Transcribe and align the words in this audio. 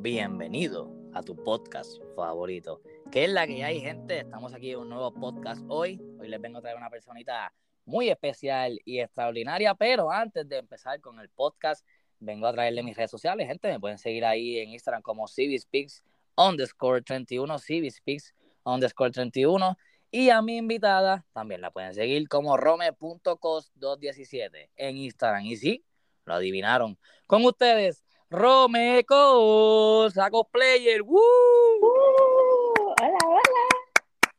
bienvenido 0.00 0.94
a 1.12 1.22
tu 1.22 1.34
podcast 1.34 2.00
favorito. 2.14 2.80
¿Qué 3.10 3.24
es 3.24 3.30
la 3.30 3.48
que 3.48 3.64
hay, 3.64 3.80
gente? 3.80 4.20
Estamos 4.20 4.54
aquí 4.54 4.70
en 4.70 4.78
un 4.78 4.90
nuevo 4.90 5.12
podcast 5.12 5.60
hoy. 5.68 6.00
Hoy 6.20 6.28
les 6.28 6.40
vengo 6.40 6.58
a 6.58 6.60
traer 6.60 6.76
una 6.76 6.88
personita 6.88 7.52
muy 7.84 8.08
especial 8.08 8.80
y 8.84 9.00
extraordinaria, 9.00 9.74
pero 9.74 10.12
antes 10.12 10.48
de 10.48 10.58
empezar 10.58 11.00
con 11.00 11.18
el 11.18 11.28
podcast, 11.30 11.84
vengo 12.20 12.46
a 12.46 12.52
traerle 12.52 12.84
mis 12.84 12.96
redes 12.96 13.10
sociales, 13.10 13.48
gente. 13.48 13.72
Me 13.72 13.80
pueden 13.80 13.98
seguir 13.98 14.24
ahí 14.24 14.58
en 14.58 14.70
Instagram 14.70 15.02
como 15.02 15.26
CiviSpeaks 15.26 16.04
underscore 16.36 17.02
31, 17.02 17.58
CiviSpeaks 17.58 18.36
underscore 18.62 19.10
31. 19.10 19.76
Y 20.12 20.30
a 20.30 20.40
mi 20.42 20.58
invitada 20.58 21.26
también 21.32 21.60
la 21.60 21.72
pueden 21.72 21.92
seguir 21.92 22.28
como 22.28 22.56
rome.cos217 22.56 24.70
en 24.76 24.96
Instagram. 24.96 25.44
Y 25.44 25.56
sí, 25.56 25.84
lo 26.24 26.34
adivinaron. 26.34 26.96
Con 27.26 27.44
ustedes, 27.44 28.04
Romeco, 28.30 30.10
saco 30.10 30.44
player. 30.44 31.00
¡Woo! 31.00 31.18
Uh, 31.18 32.94
hola, 33.00 33.18
hola. 33.26 34.30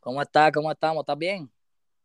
¿Cómo 0.00 0.20
estás? 0.20 0.50
¿Cómo 0.50 0.72
estamos? 0.72 1.02
¿Estás 1.02 1.16
bien? 1.16 1.48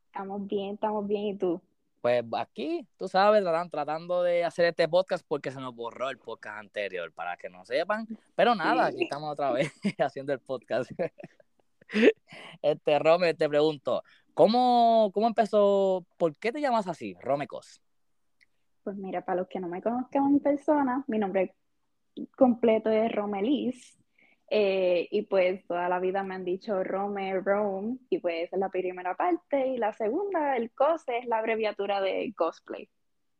Estamos 0.05 0.46
bien, 0.46 0.76
estamos 0.76 1.08
bien. 1.08 1.23
¿Y 1.23 1.35
tú? 1.35 1.59
Pues 1.99 2.23
aquí, 2.38 2.88
tú 2.96 3.08
sabes, 3.08 3.44
tratando 3.72 4.22
de 4.22 4.44
hacer 4.44 4.66
este 4.66 4.88
podcast 4.88 5.26
porque 5.27 5.49
se 5.49 5.59
nos 5.59 5.73
borró 5.73 6.12
el 6.12 6.20
podcast 6.20 6.59
anterior, 6.59 7.12
para 7.12 7.35
que 7.38 7.49
no 7.49 7.66
sepan. 7.66 8.08
Pero 8.35 8.54
nada, 8.54 8.85
aquí 8.85 9.05
estamos 9.05 9.32
otra 9.32 9.52
vez 9.52 9.73
haciendo 9.99 10.34
el 10.34 10.40
podcast. 10.40 10.91
Este, 12.62 12.98
Rome, 12.99 13.34
te 13.34 13.49
pregunto, 13.49 14.04
¿cómo, 14.34 15.12
¿cómo 15.13 15.27
empezó? 15.27 16.05
¿Por 16.18 16.38
qué 16.38 16.54
te 16.54 16.62
llamas 16.62 16.88
así, 16.88 17.18
Romecos? 17.20 17.82
Pues 18.84 18.98
mira, 18.98 19.23
para 19.23 19.41
los 19.41 19.48
que 19.48 19.59
no 19.59 19.67
me 19.67 19.81
conozcan 19.81 20.27
en 20.27 20.40
persona, 20.40 21.04
mi 21.07 21.20
nombre 21.20 21.55
completo 22.35 22.90
es 22.90 23.12
Romelis. 23.12 23.98
Eh, 24.54 25.07
y 25.12 25.21
pues 25.21 25.65
toda 25.65 25.88
la 25.88 25.99
vida 25.99 26.23
me 26.23 26.35
han 26.35 26.43
dicho 26.43 26.84
Rome, 26.84 27.40
Rome, 27.40 27.99
y 28.10 28.20
pues 28.20 28.51
es 28.51 28.60
la 28.60 28.68
primera 28.70 29.15
parte. 29.15 29.68
Y 29.68 29.77
la 29.77 29.93
segunda, 29.93 30.57
el 30.57 30.71
COS, 30.71 31.04
es 31.07 31.26
la 31.26 31.38
abreviatura 31.38 32.01
de 32.01 32.34
cosplay. 32.35 32.90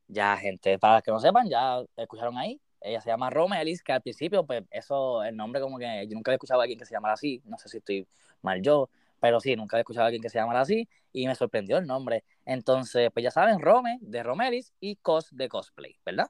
Ya, 0.08 0.38
gente, 0.38 0.80
para 0.80 0.95
los 0.95 1.03
que 1.03 1.11
no 1.11 1.20
sepan, 1.20 1.50
ya 1.50 1.83
escucharon 1.98 2.38
ahí. 2.38 2.61
Ella 2.80 3.02
se 3.02 3.09
llama 3.09 3.30
Romelis, 3.30 3.83
que 3.83 3.92
al 3.92 4.02
principio, 4.02 4.45
pues 4.45 4.64
eso, 4.72 5.23
el 5.23 5.36
nombre 5.36 5.61
como 5.61 5.78
que 5.78 6.08
yo 6.08 6.16
nunca 6.16 6.31
había 6.31 6.36
escuchado 6.36 6.61
a 6.61 6.64
alguien 6.64 6.80
que 6.80 6.86
se 6.86 6.94
llamara 6.94 7.14
así. 7.14 7.42
No 7.45 7.58
sé 7.58 7.67
si 7.67 7.78
estoy 7.78 8.08
mal 8.42 8.61
yo, 8.61 8.89
pero 9.22 9.39
sí, 9.39 9.55
nunca 9.55 9.77
había 9.77 9.81
escuchado 9.81 10.03
a 10.03 10.08
alguien 10.08 10.22
que 10.22 10.30
se 10.30 10.39
llamara 10.39 10.61
así 10.61 10.89
y 11.14 11.27
me 11.27 11.36
sorprendió 11.36 11.77
el 11.77 11.86
nombre. 11.86 12.25
Entonces, 12.44 13.09
pues 13.14 13.23
ya 13.23 13.31
saben, 13.31 13.59
Rome 13.61 14.00
de 14.02 14.23
Romelis 14.23 14.73
y 14.80 14.95
Cos 14.97 15.30
de 15.31 15.47
cosplay, 15.47 15.95
¿verdad? 16.03 16.27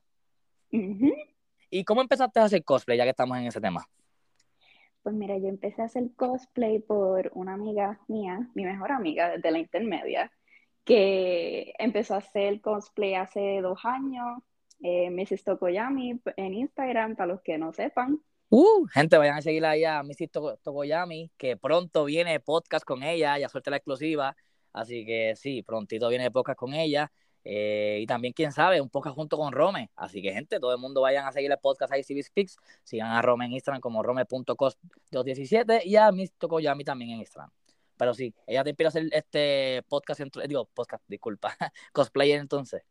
¿Y 1.69 1.85
cómo 1.85 2.01
empezaste 2.01 2.41
a 2.41 2.43
hacer 2.43 2.63
cosplay, 2.65 2.97
ya 2.97 3.05
que 3.05 3.11
estamos 3.11 3.37
en 3.37 3.45
ese 3.47 3.61
tema? 3.61 3.87
Pues 5.03 5.15
mira, 5.15 5.37
yo 5.37 5.47
empecé 5.47 5.81
a 5.81 5.85
hacer 5.85 6.11
cosplay 6.15 6.79
por 6.79 7.31
una 7.33 7.53
amiga 7.53 7.99
mía, 8.07 8.49
mi 8.53 8.65
mejor 8.65 8.91
amiga 8.91 9.29
desde 9.29 9.51
la 9.51 9.59
intermedia, 9.59 10.31
que 10.83 11.73
empezó 11.79 12.15
a 12.15 12.17
hacer 12.17 12.59
cosplay 12.59 13.15
hace 13.15 13.61
dos 13.61 13.79
años, 13.85 14.43
eh, 14.81 15.09
Mrs. 15.09 15.45
Tokoyami 15.45 16.21
en 16.35 16.53
Instagram, 16.53 17.15
para 17.15 17.33
los 17.33 17.41
que 17.41 17.57
no 17.57 17.71
sepan. 17.71 18.19
Uh, 18.53 18.85
gente, 18.87 19.17
vayan 19.17 19.37
a 19.37 19.41
seguir 19.41 19.63
ahí 19.65 19.85
a 19.85 20.03
Mrs. 20.03 20.29
Tokoyami, 20.61 21.31
que 21.37 21.55
pronto 21.55 22.03
viene 22.03 22.41
podcast 22.41 22.83
con 22.83 23.01
ella, 23.01 23.37
ya 23.37 23.47
suelta 23.47 23.71
la 23.71 23.77
exclusiva. 23.77 24.35
Así 24.73 25.05
que 25.05 25.37
sí, 25.37 25.63
prontito 25.63 26.09
viene 26.09 26.29
podcast 26.31 26.59
con 26.59 26.73
ella. 26.73 27.09
Eh, 27.45 27.99
y 28.01 28.05
también, 28.05 28.33
quién 28.33 28.51
sabe, 28.51 28.81
un 28.81 28.89
podcast 28.89 29.15
junto 29.15 29.37
con 29.37 29.53
Rome. 29.53 29.89
Así 29.95 30.21
que, 30.21 30.33
gente, 30.33 30.59
todo 30.59 30.73
el 30.73 30.79
mundo 30.79 30.99
vayan 30.99 31.25
a 31.25 31.31
seguir 31.31 31.49
el 31.49 31.59
podcast 31.59 31.93
ahí, 31.93 32.03
CB 32.03 32.23
Speaks. 32.23 32.57
Sigan 32.83 33.11
a 33.11 33.21
Rome 33.21 33.45
en 33.45 33.53
Instagram 33.53 33.79
como 33.79 34.03
rome.cos217 34.03 35.85
y 35.85 35.95
a 35.95 36.11
Miss 36.11 36.33
Tokoyami 36.33 36.83
también 36.83 37.11
en 37.11 37.19
Instagram. 37.19 37.51
Pero 37.95 38.13
sí, 38.13 38.35
ella 38.45 38.65
te 38.65 38.71
inspira 38.71 38.87
a 38.87 38.89
hacer 38.89 39.07
este 39.13 39.81
podcast, 39.87 40.19
digo, 40.45 40.65
podcast, 40.73 41.05
disculpa, 41.07 41.55
cosplayer 41.93 42.41
entonces. 42.41 42.83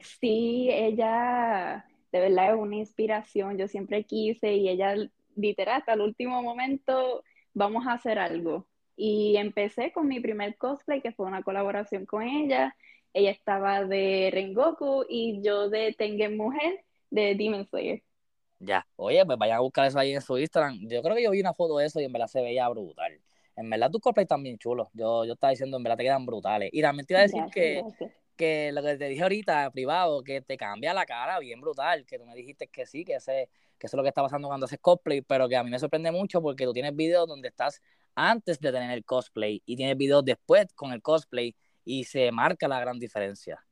Sí, 0.00 0.70
ella 0.72 1.86
de 2.12 2.20
verdad 2.20 2.54
es 2.54 2.60
una 2.60 2.76
inspiración, 2.76 3.58
yo 3.58 3.68
siempre 3.68 4.04
quise 4.04 4.54
y 4.54 4.68
ella 4.68 4.94
literal 5.36 5.80
hasta 5.80 5.94
el 5.94 6.00
último 6.00 6.42
momento 6.42 7.22
vamos 7.54 7.86
a 7.86 7.94
hacer 7.94 8.18
algo. 8.18 8.66
Y 8.96 9.36
empecé 9.36 9.92
con 9.92 10.08
mi 10.08 10.18
primer 10.20 10.56
cosplay, 10.56 11.00
que 11.00 11.12
fue 11.12 11.26
una 11.26 11.42
colaboración 11.42 12.04
con 12.04 12.22
ella. 12.22 12.74
Ella 13.12 13.30
estaba 13.30 13.84
de 13.84 14.30
Rengoku 14.32 15.04
y 15.08 15.40
yo 15.40 15.70
de 15.70 15.94
Tengen 15.96 16.36
Mujer 16.36 16.84
de 17.10 17.34
Demon 17.36 17.64
Slayer. 17.64 18.02
Ya, 18.58 18.84
oye, 18.96 19.24
pues 19.24 19.38
vayan 19.38 19.58
a 19.58 19.60
buscar 19.60 19.86
eso 19.86 19.98
ahí 19.98 20.12
en 20.12 20.20
su 20.20 20.36
Instagram. 20.36 20.80
Yo 20.88 21.00
creo 21.00 21.14
que 21.14 21.22
yo 21.22 21.30
vi 21.30 21.40
una 21.40 21.54
foto 21.54 21.78
de 21.78 21.86
eso 21.86 22.00
y 22.00 22.04
en 22.04 22.12
verdad 22.12 22.26
se 22.26 22.42
veía 22.42 22.68
brutal. 22.68 23.20
En 23.54 23.70
verdad 23.70 23.90
tus 23.90 24.00
cosplays 24.00 24.24
están 24.24 24.42
bien 24.42 24.58
chulos. 24.58 24.88
Yo, 24.92 25.24
yo 25.24 25.34
estaba 25.34 25.52
diciendo, 25.52 25.76
en 25.76 25.82
verdad 25.84 25.96
te 25.96 26.04
quedan 26.04 26.26
brutales. 26.26 26.70
Y 26.72 26.82
también 26.82 27.06
te 27.06 27.14
iba 27.14 27.20
a 27.20 27.22
decir 27.22 27.44
que, 27.52 27.82
que 28.38 28.72
lo 28.72 28.82
que 28.82 28.96
te 28.96 29.08
dije 29.08 29.22
ahorita, 29.22 29.70
privado, 29.70 30.22
que 30.24 30.40
te 30.40 30.56
cambia 30.56 30.94
la 30.94 31.04
cara 31.04 31.38
bien 31.40 31.60
brutal, 31.60 32.06
que 32.06 32.18
tú 32.18 32.24
me 32.24 32.34
dijiste 32.34 32.68
que 32.68 32.86
sí, 32.86 33.04
que, 33.04 33.16
ese, 33.16 33.50
que 33.78 33.86
eso 33.86 33.96
es 33.96 33.98
lo 33.98 34.02
que 34.02 34.08
está 34.08 34.22
pasando 34.22 34.48
cuando 34.48 34.64
haces 34.64 34.78
cosplay, 34.80 35.20
pero 35.20 35.48
que 35.48 35.56
a 35.56 35.64
mí 35.64 35.70
me 35.70 35.78
sorprende 35.78 36.10
mucho 36.10 36.40
porque 36.40 36.64
tú 36.64 36.72
tienes 36.72 36.96
videos 36.96 37.28
donde 37.28 37.48
estás 37.48 37.82
antes 38.14 38.58
de 38.60 38.72
tener 38.72 38.92
el 38.92 39.04
cosplay 39.04 39.62
y 39.66 39.76
tienes 39.76 39.96
videos 39.96 40.24
después 40.24 40.72
con 40.74 40.92
el 40.92 41.02
cosplay 41.02 41.54
y 41.84 42.04
se 42.04 42.32
marca 42.32 42.68
la 42.68 42.80
gran 42.80 42.98
diferencia. 42.98 43.62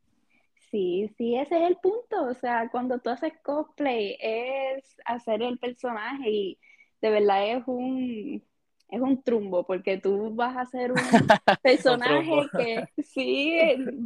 Sí, 0.71 1.09
sí, 1.16 1.37
ese 1.37 1.56
es 1.56 1.71
el 1.71 1.76
punto. 1.76 2.25
O 2.25 2.34
sea, 2.34 2.69
cuando 2.71 2.99
tú 2.99 3.10
haces 3.10 3.32
cosplay 3.43 4.16
es 4.21 4.97
hacer 5.05 5.43
el 5.43 5.59
personaje 5.59 6.28
y 6.28 6.59
de 7.00 7.10
verdad 7.10 7.50
es 7.50 7.62
un, 7.66 8.43
es 8.89 9.01
un 9.01 9.23
trumbo, 9.23 9.65
porque 9.65 9.99
tú 9.99 10.35
vas 10.35 10.57
a 10.57 10.63
hacer 10.63 10.93
un 11.53 11.59
personaje 11.63 12.47
que, 12.57 13.03
sí, 13.03 13.59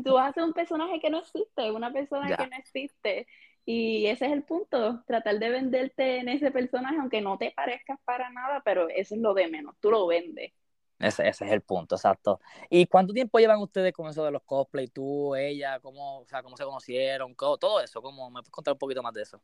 tú 0.04 0.14
vas 0.14 0.26
a 0.26 0.28
hacer 0.28 0.44
un 0.44 0.52
personaje 0.52 1.00
que 1.00 1.10
no 1.10 1.18
existe, 1.18 1.70
una 1.70 1.92
persona 1.92 2.36
que 2.36 2.46
no 2.46 2.56
existe. 2.56 3.26
Y 3.66 4.06
ese 4.06 4.26
es 4.26 4.32
el 4.32 4.42
punto, 4.42 5.04
tratar 5.06 5.38
de 5.38 5.50
venderte 5.50 6.18
en 6.18 6.28
ese 6.28 6.50
personaje, 6.50 6.96
aunque 6.98 7.20
no 7.20 7.38
te 7.38 7.52
parezcas 7.52 7.98
para 8.04 8.30
nada, 8.30 8.62
pero 8.64 8.88
eso 8.88 9.14
es 9.14 9.20
lo 9.20 9.34
de 9.34 9.48
menos, 9.48 9.76
tú 9.80 9.90
lo 9.90 10.06
vendes. 10.06 10.52
Ese, 10.98 11.26
ese 11.28 11.46
es 11.46 11.52
el 11.52 11.62
punto, 11.62 11.94
exacto. 11.94 12.40
¿Y 12.68 12.86
cuánto 12.86 13.12
tiempo 13.12 13.38
llevan 13.38 13.60
ustedes 13.60 13.92
con 13.92 14.08
eso 14.08 14.24
de 14.24 14.30
los 14.30 14.42
cosplay? 14.42 14.88
Tú, 14.88 15.34
ella, 15.34 15.78
cómo, 15.80 16.20
o 16.20 16.26
sea, 16.26 16.42
cómo 16.42 16.56
se 16.56 16.64
conocieron, 16.64 17.34
todo 17.36 17.80
eso, 17.80 18.02
¿cómo 18.02 18.28
me 18.28 18.40
puedes 18.40 18.50
contar 18.50 18.72
un 18.72 18.78
poquito 18.78 19.02
más 19.02 19.14
de 19.14 19.22
eso? 19.22 19.40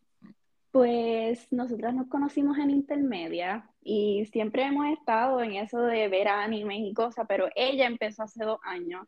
Pues 0.76 1.50
nosotras 1.50 1.94
nos 1.94 2.06
conocimos 2.08 2.58
en 2.58 2.68
intermedia 2.68 3.66
y 3.82 4.26
siempre 4.26 4.62
hemos 4.62 4.86
estado 4.88 5.42
en 5.42 5.54
eso 5.54 5.80
de 5.80 6.06
ver 6.08 6.28
animes 6.28 6.80
y 6.80 6.92
cosas, 6.92 7.24
pero 7.26 7.48
ella 7.56 7.86
empezó 7.86 8.24
hace 8.24 8.44
dos 8.44 8.58
años 8.62 9.06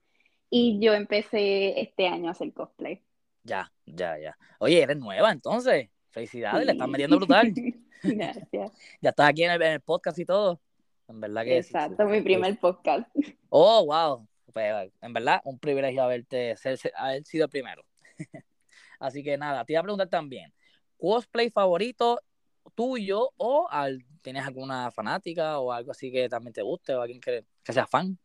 y 0.48 0.78
yo 0.80 0.94
empecé 0.94 1.78
este 1.78 2.08
año 2.08 2.28
a 2.28 2.30
hacer 2.30 2.54
cosplay. 2.54 3.02
Ya, 3.44 3.70
ya, 3.84 4.18
ya. 4.18 4.38
Oye, 4.60 4.80
eres 4.80 4.96
nueva 4.96 5.30
entonces. 5.30 5.90
Felicidades, 6.08 6.64
le 6.64 6.72
estás 6.72 6.88
metiendo 6.88 7.18
brutal. 7.18 7.52
Gracias. 8.02 8.72
ya 9.02 9.10
estás 9.10 9.28
aquí 9.28 9.44
en 9.44 9.60
el, 9.60 9.80
podcast 9.82 10.18
y 10.20 10.24
todo. 10.24 10.62
En 11.06 11.20
verdad 11.20 11.44
que 11.44 11.58
Exacto, 11.58 12.06
mi 12.06 12.22
primer 12.22 12.58
podcast. 12.58 13.06
Oh, 13.50 13.84
wow. 13.84 14.26
Pues, 14.54 14.90
en 15.02 15.12
verdad, 15.12 15.42
un 15.44 15.58
privilegio 15.58 16.02
haberte 16.02 16.54
haber 16.96 17.24
sido 17.26 17.44
el 17.44 17.50
primero. 17.50 17.84
Así 18.98 19.22
que 19.22 19.36
nada, 19.36 19.66
te 19.66 19.74
iba 19.74 19.80
a 19.80 19.82
preguntar 19.82 20.08
también 20.08 20.50
cosplay 20.98 21.50
favorito 21.50 22.20
tuyo 22.75 23.31
o 23.36 23.69
al, 23.70 24.04
tienes 24.22 24.47
alguna 24.47 24.91
fanática 24.91 25.59
o 25.59 25.72
algo 25.72 25.92
así 25.92 26.12
que 26.12 26.28
también 26.28 26.53
te 26.53 26.62
guste 26.62 26.94
o 26.94 27.00
alguien 27.00 27.20
que, 27.20 27.44
sea 27.64 27.86
fan? 27.86 28.19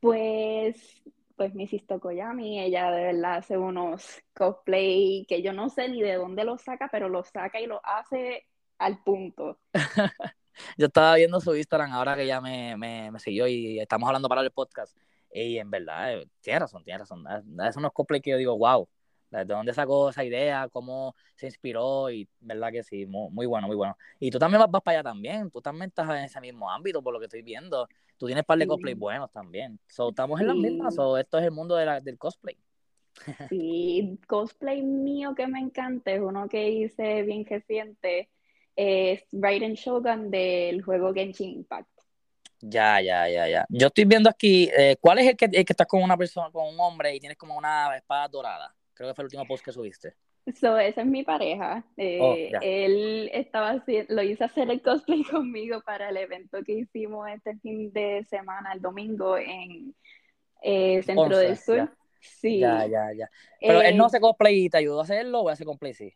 Pues, 0.00 1.02
pues 1.36 1.54
Mrs. 1.54 1.86
Tokoyami, 1.86 2.60
ella 2.60 2.90
de 2.90 3.04
verdad 3.04 3.36
hace 3.36 3.56
unos 3.56 4.20
cosplay 4.34 5.24
que 5.28 5.42
yo 5.42 5.52
no 5.52 5.68
sé 5.68 5.88
ni 5.88 6.02
de 6.02 6.14
dónde 6.14 6.44
los 6.44 6.62
saca, 6.62 6.88
pero 6.90 7.08
los 7.08 7.28
saca 7.28 7.60
y 7.60 7.66
lo 7.66 7.80
hace 7.84 8.46
al 8.78 9.02
punto. 9.02 9.58
yo 10.76 10.86
estaba 10.86 11.14
viendo 11.14 11.40
su 11.40 11.54
Instagram 11.54 11.92
ahora 11.92 12.16
que 12.16 12.26
ya 12.26 12.40
me, 12.40 12.76
me, 12.76 13.18
siguió 13.18 13.46
y 13.46 13.78
estamos 13.78 14.08
hablando 14.08 14.28
para 14.28 14.40
el 14.40 14.50
podcast. 14.50 14.96
Y 15.32 15.58
en 15.58 15.70
verdad, 15.70 16.14
eh, 16.14 16.28
tiene 16.40 16.58
razón, 16.58 16.84
tiene 16.84 16.98
razón. 16.98 17.24
Es 17.66 17.76
unos 17.76 17.92
cosplay 17.92 18.20
que 18.20 18.32
yo 18.32 18.36
digo, 18.36 18.58
wow, 18.58 18.88
¿De 19.32 19.46
dónde 19.46 19.72
sacó 19.72 20.10
esa 20.10 20.22
idea? 20.24 20.68
¿Cómo 20.68 21.16
se 21.34 21.46
inspiró? 21.46 22.10
Y 22.10 22.28
verdad 22.40 22.70
que 22.70 22.82
sí, 22.82 23.06
muy, 23.06 23.46
bueno, 23.46 23.66
muy 23.66 23.76
bueno. 23.76 23.96
Y 24.20 24.30
tú 24.30 24.38
también 24.38 24.62
vas, 24.70 24.82
para 24.82 24.98
allá 24.98 25.02
también. 25.02 25.50
Tú 25.50 25.62
también 25.62 25.88
estás 25.88 26.08
en 26.10 26.24
ese 26.24 26.38
mismo 26.40 26.70
ámbito, 26.70 27.02
por 27.02 27.14
lo 27.14 27.18
que 27.18 27.24
estoy 27.26 27.40
viendo. 27.40 27.88
Tú 28.18 28.26
tienes 28.26 28.42
un 28.42 28.46
par 28.46 28.58
de 28.58 28.66
cosplay 28.66 28.92
buenos 28.92 29.32
también. 29.32 29.80
So, 29.88 30.10
estamos 30.10 30.38
en 30.38 30.48
las 30.48 30.56
mismas. 30.56 30.94
So, 30.94 31.16
esto 31.16 31.38
es 31.38 31.44
el 31.44 31.50
mundo 31.50 31.76
de 31.76 31.86
la, 31.86 32.00
del 32.00 32.18
cosplay. 32.18 32.56
Sí, 33.50 34.18
cosplay 34.26 34.82
mío 34.82 35.34
que 35.34 35.46
me 35.46 35.60
encanta 35.60 36.12
es 36.12 36.20
uno 36.20 36.48
que 36.48 36.68
hice 36.68 37.22
bien 37.22 37.46
reciente. 37.46 38.28
Es 38.76 39.24
Raiden 39.32 39.74
Shogun 39.74 40.30
del 40.30 40.82
juego 40.82 41.12
Genshin 41.12 41.50
Impact. 41.50 41.88
Ya, 42.60 43.00
ya, 43.00 43.28
ya, 43.28 43.48
ya. 43.48 43.66
Yo 43.70 43.88
estoy 43.88 44.04
viendo 44.04 44.30
aquí, 44.30 44.70
eh, 44.76 44.96
¿cuál 45.00 45.18
es 45.18 45.28
el 45.28 45.36
que, 45.36 45.46
el 45.46 45.64
que 45.64 45.72
estás 45.72 45.86
con 45.86 46.02
una 46.02 46.16
persona, 46.16 46.50
con 46.50 46.72
un 46.72 46.78
hombre 46.80 47.14
y 47.14 47.20
tienes 47.20 47.36
como 47.36 47.56
una 47.56 47.96
espada 47.96 48.28
dorada? 48.28 48.74
Creo 49.02 49.10
que 49.10 49.16
fue 49.16 49.22
el 49.22 49.26
último 49.26 49.46
post 49.48 49.64
que 49.64 49.72
subiste. 49.72 50.14
So, 50.54 50.78
esa 50.78 51.00
es 51.00 51.06
mi 51.08 51.24
pareja. 51.24 51.84
Oh, 52.20 52.34
eh, 52.36 52.52
él 52.62 53.28
estaba 53.32 53.82
lo 54.08 54.22
hizo 54.22 54.44
hacer 54.44 54.70
el 54.70 54.80
cosplay 54.80 55.24
conmigo 55.30 55.80
para 55.80 56.10
el 56.10 56.18
evento 56.18 56.62
que 56.64 56.74
hicimos 56.74 57.28
este 57.28 57.56
fin 57.56 57.92
de 57.92 58.24
semana, 58.30 58.72
el 58.72 58.80
domingo, 58.80 59.36
en 59.36 59.92
eh, 60.62 61.02
Centro 61.02 61.36
del 61.36 61.56
Sur. 61.58 61.92
Sí. 62.20 62.60
Ya, 62.60 62.86
ya, 62.86 63.12
ya. 63.12 63.28
Pero 63.60 63.82
él 63.82 63.96
no 63.96 64.04
eh, 64.04 64.06
hace 64.06 64.20
cosplay 64.20 64.66
y 64.66 64.70
te 64.70 64.78
ayudó 64.78 65.00
a 65.00 65.02
hacerlo 65.02 65.40
o 65.40 65.48
hace 65.48 65.64
cosplay 65.64 65.94
sí. 65.94 66.14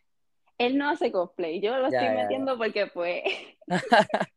Él 0.57 0.79
no 0.79 0.89
hace 0.89 1.11
cosplay, 1.11 1.61
yo 1.61 1.77
lo 1.79 1.89
estoy 1.89 2.09
metiendo 2.11 2.57
porque 2.57 2.87
pues. 2.87 3.25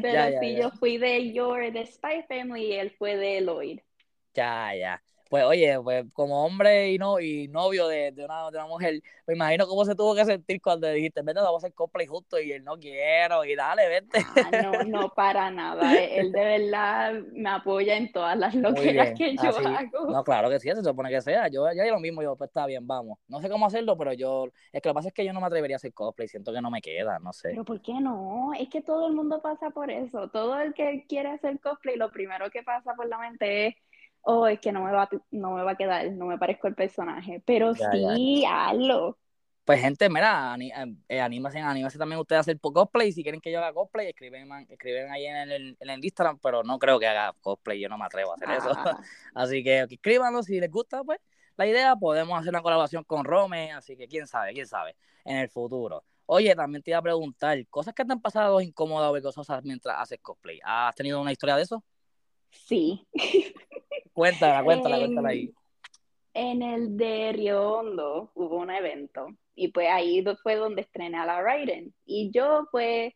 Pero 0.00 0.40
sí, 0.40 0.56
yo 0.56 0.70
fui 0.70 0.96
de 0.96 1.30
Your, 1.34 1.70
de 1.70 1.84
Spy 1.84 2.22
Family 2.26 2.68
y 2.68 2.72
él 2.72 2.90
fue 2.92 3.18
de 3.18 3.42
Lloyd. 3.42 3.80
Ya, 4.32 4.74
ya 4.74 5.02
pues 5.32 5.44
oye, 5.44 5.80
pues 5.82 6.04
como 6.12 6.44
hombre 6.44 6.92
y 6.92 6.98
no 6.98 7.18
y 7.18 7.48
novio 7.48 7.88
de, 7.88 8.12
de, 8.12 8.22
una, 8.22 8.50
de 8.50 8.58
una 8.58 8.66
mujer, 8.66 9.00
me 9.26 9.32
imagino 9.32 9.66
cómo 9.66 9.82
se 9.86 9.94
tuvo 9.94 10.14
que 10.14 10.26
sentir 10.26 10.60
cuando 10.60 10.86
dijiste, 10.88 11.22
vete, 11.22 11.40
vamos 11.40 11.64
a 11.64 11.66
hacer 11.66 11.74
cosplay 11.74 12.06
justo 12.06 12.38
y 12.38 12.52
él 12.52 12.62
no 12.62 12.76
quiero 12.76 13.42
y 13.42 13.56
dale, 13.56 13.88
vete. 13.88 14.18
Ah, 14.36 14.62
no, 14.62 14.84
no 14.84 15.08
para 15.14 15.50
nada. 15.50 15.98
Él 15.98 16.32
de 16.32 16.44
verdad 16.44 17.14
me 17.32 17.48
apoya 17.48 17.96
en 17.96 18.12
todas 18.12 18.36
las 18.36 18.54
locuras 18.54 19.14
que 19.16 19.34
yo 19.34 19.56
hago. 19.56 20.10
No, 20.12 20.22
claro 20.22 20.50
que 20.50 20.60
sí, 20.60 20.68
se 20.68 20.84
supone 20.84 21.08
que 21.08 21.22
sea. 21.22 21.48
Yo 21.48 21.64
ya 21.72 21.86
lo 21.86 21.98
mismo, 21.98 22.22
yo 22.22 22.36
pues 22.36 22.50
está 22.50 22.66
bien, 22.66 22.86
vamos. 22.86 23.18
No 23.26 23.40
sé 23.40 23.48
cómo 23.48 23.64
hacerlo, 23.64 23.96
pero 23.96 24.12
yo, 24.12 24.48
es 24.70 24.82
que 24.82 24.88
lo 24.90 24.92
que 24.92 24.96
pasa 24.96 25.08
es 25.08 25.14
que 25.14 25.24
yo 25.24 25.32
no 25.32 25.40
me 25.40 25.46
atrevería 25.46 25.76
a 25.76 25.78
hacer 25.78 25.94
cosplay, 25.94 26.28
siento 26.28 26.52
que 26.52 26.60
no 26.60 26.70
me 26.70 26.82
queda, 26.82 27.18
no 27.20 27.32
sé. 27.32 27.48
Pero 27.52 27.64
¿por 27.64 27.80
qué 27.80 27.94
no? 27.94 28.52
Es 28.60 28.68
que 28.68 28.82
todo 28.82 29.06
el 29.06 29.14
mundo 29.14 29.40
pasa 29.40 29.70
por 29.70 29.90
eso. 29.90 30.28
Todo 30.28 30.60
el 30.60 30.74
que 30.74 31.06
quiere 31.08 31.30
hacer 31.30 31.58
cosplay, 31.58 31.96
lo 31.96 32.10
primero 32.10 32.50
que 32.50 32.62
pasa 32.62 32.92
por 32.92 33.08
la 33.08 33.16
mente 33.16 33.68
es 33.68 33.74
oh, 34.22 34.46
es 34.46 34.60
que 34.60 34.72
no 34.72 34.82
me 34.84 34.92
va, 34.92 35.08
no 35.30 35.52
me 35.52 35.62
va 35.62 35.72
a 35.72 35.76
quedar, 35.76 36.10
no 36.12 36.26
me 36.26 36.38
parezco 36.38 36.68
el 36.68 36.74
personaje, 36.74 37.42
pero 37.44 37.74
sí, 37.74 38.44
hazlo. 38.48 39.18
Pues 39.64 39.80
gente, 39.80 40.08
mira, 40.08 40.56
eh, 41.08 41.20
anímase, 41.20 41.60
anímase 41.60 41.96
también 41.96 42.20
ustedes 42.20 42.38
a 42.38 42.40
hacer 42.40 42.58
cosplay, 42.60 43.12
si 43.12 43.22
quieren 43.22 43.40
que 43.40 43.52
yo 43.52 43.58
haga 43.58 43.72
cosplay, 43.72 44.08
escriben, 44.08 44.48
escriben 44.68 45.08
ahí 45.12 45.26
en 45.26 45.36
el, 45.36 45.76
en 45.78 45.90
el 45.90 46.04
Instagram, 46.04 46.38
pero 46.42 46.64
no 46.64 46.80
creo 46.80 46.98
que 46.98 47.06
haga 47.06 47.32
cosplay, 47.40 47.80
yo 47.80 47.88
no 47.88 47.96
me 47.96 48.04
atrevo 48.04 48.32
a 48.32 48.34
hacer 48.34 48.50
eso. 48.50 48.70
Así 49.34 49.62
que 49.62 49.86
escríbanlo 49.88 50.42
si 50.42 50.58
les 50.58 50.70
gusta, 50.70 51.04
pues, 51.04 51.20
la 51.56 51.66
idea, 51.66 51.94
podemos 51.94 52.40
hacer 52.40 52.50
una 52.50 52.62
colaboración 52.62 53.04
con 53.04 53.24
Rome, 53.24 53.72
así 53.72 53.94
que 53.94 54.08
quién 54.08 54.26
sabe, 54.26 54.54
quién 54.54 54.66
sabe, 54.66 54.96
en 55.24 55.36
el 55.36 55.50
futuro. 55.50 56.02
Oye, 56.26 56.54
también 56.56 56.82
te 56.82 56.90
iba 56.90 56.98
a 56.98 57.02
preguntar, 57.02 57.58
cosas 57.68 57.94
que 57.94 58.04
te 58.04 58.12
han 58.12 58.22
pasado 58.22 58.60
incómodas 58.60 59.10
o 59.10 59.12
vergonzosas 59.12 59.62
mientras 59.62 60.00
haces 60.00 60.18
cosplay. 60.20 60.60
¿Has 60.64 60.94
tenido 60.94 61.20
una 61.20 61.30
historia 61.30 61.56
de 61.56 61.62
eso? 61.62 61.84
Sí. 62.50 63.06
Cuéntala, 64.12 64.62
cuéntala, 64.64 64.98
cuéntala 64.98 65.28
ahí. 65.28 65.52
En 66.34 66.62
el 66.62 66.96
de 66.96 67.32
Río 67.32 67.72
Hondo 67.72 68.32
hubo 68.34 68.56
un 68.56 68.70
evento 68.70 69.28
y 69.54 69.68
pues 69.68 69.88
ahí 69.90 70.24
fue 70.42 70.56
donde 70.56 70.82
estrené 70.82 71.18
a 71.18 71.26
la 71.26 71.42
Raiden. 71.42 71.94
Y 72.06 72.30
yo 72.30 72.68
pues 72.70 73.12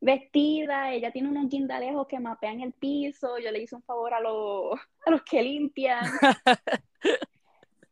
vestida, 0.00 0.92
ella 0.92 1.10
tiene 1.10 1.28
unos 1.28 1.48
guindalejos 1.48 2.06
que 2.06 2.20
mapean 2.20 2.60
el 2.60 2.72
piso, 2.72 3.38
yo 3.38 3.50
le 3.50 3.62
hice 3.62 3.74
un 3.74 3.82
favor 3.82 4.14
a 4.14 4.20
los, 4.20 4.78
a 5.06 5.10
los 5.10 5.22
que 5.22 5.42
limpian. 5.42 6.04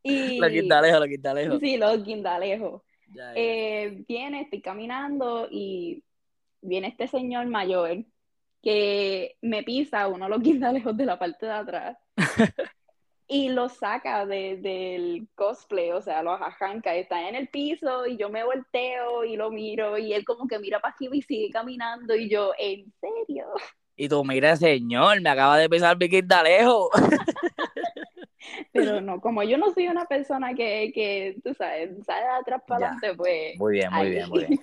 y, 0.03 0.39
los 0.39 0.51
guindalejos, 0.51 1.01
los 1.01 1.09
guindalejos. 1.09 1.61
Sí, 1.61 1.77
los 1.77 2.05
guindalejos. 2.05 2.83
Eh, 3.35 4.05
viene, 4.07 4.43
estoy 4.43 4.61
caminando 4.61 5.49
y 5.51 6.05
viene 6.61 6.89
este 6.89 7.07
señor 7.07 7.47
mayor 7.47 8.05
que 8.63 9.37
me 9.41 9.63
pisa 9.63 10.09
uno 10.09 10.25
de 10.25 10.31
los 10.31 10.43
guindalejos 10.43 10.97
de 10.97 11.07
la 11.07 11.19
parte 11.19 11.47
de 11.47 11.53
atrás 11.53 11.97
y 13.29 13.49
lo 13.49 13.69
saca 13.69 14.25
del 14.27 15.29
cosplay, 15.35 15.91
o 15.91 16.01
sea, 16.01 16.23
lo 16.23 16.33
arranca, 16.33 16.95
está 16.95 17.29
en 17.29 17.35
el 17.35 17.49
piso 17.49 18.07
y 18.07 18.17
yo 18.17 18.31
me 18.31 18.45
volteo 18.45 19.25
y 19.25 19.37
lo 19.37 19.51
miro 19.51 19.99
y 19.99 20.13
él 20.13 20.25
como 20.25 20.47
que 20.47 20.59
mira 20.59 20.81
para 20.81 20.95
arriba 20.95 21.17
y 21.17 21.23
sigue 21.23 21.51
caminando 21.51 22.15
y 22.15 22.29
yo, 22.29 22.53
¿en 22.59 22.93
serio? 23.01 23.47
Y 23.97 24.09
tú, 24.09 24.25
mira, 24.25 24.57
señor, 24.57 25.21
me 25.21 25.31
acaba 25.31 25.57
de 25.57 25.69
pisar 25.69 25.97
mi 25.97 26.07
guindalejo. 26.07 26.91
Pero 28.73 29.01
no, 29.01 29.21
como 29.21 29.43
yo 29.43 29.59
no 29.59 29.73
soy 29.73 29.89
una 29.89 30.05
persona 30.05 30.55
que, 30.55 30.93
que 30.95 31.37
tú 31.43 31.55
sabes, 31.55 31.91
sale 32.05 32.27
de 32.27 32.33
atrás 32.33 32.63
para 32.67 32.87
adelante, 32.89 33.15
pues... 33.17 33.59
Muy 33.59 33.73
bien, 33.73 33.93
muy 33.93 34.11
bien, 34.11 34.29
muy 34.29 34.45
bien. 34.45 34.61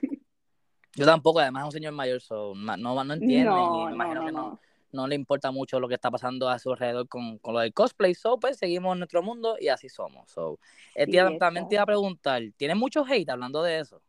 Yo 0.96 1.06
tampoco, 1.06 1.40
además 1.40 1.64
es 1.64 1.66
un 1.66 1.72
señor 1.72 1.94
mayor, 1.94 2.22
so, 2.22 2.54
no, 2.56 2.78
no 2.78 3.14
entiende 3.14 3.52
y 3.52 3.86
me 3.86 3.92
imagino 3.94 4.26
que 4.28 4.32
no, 4.32 4.60
no 4.94 5.08
le 5.08 5.16
importa 5.16 5.52
mucho 5.52 5.80
lo 5.80 5.88
que 5.88 5.96
está 5.96 6.12
pasando 6.12 6.50
a 6.50 6.60
su 6.60 6.72
alrededor 6.72 7.08
con, 7.08 7.38
con 7.40 7.54
lo 7.54 7.60
del 7.60 7.74
cosplay, 7.74 8.14
so 8.14 8.40
pues 8.40 8.58
seguimos 8.58 8.94
en 8.94 9.00
nuestro 9.00 9.22
mundo 9.22 9.58
y 9.60 9.68
así 9.68 9.90
somos. 9.90 10.30
So, 10.30 10.60
eh, 10.96 11.08
también 11.40 11.68
te 11.68 11.76
iba 11.76 11.84
a 11.84 11.88
preguntar, 11.88 12.42
¿tienes 12.58 12.78
mucho 12.78 13.06
hate 13.06 13.30
hablando 13.30 13.64
de 13.64 13.80
eso? 13.80 14.02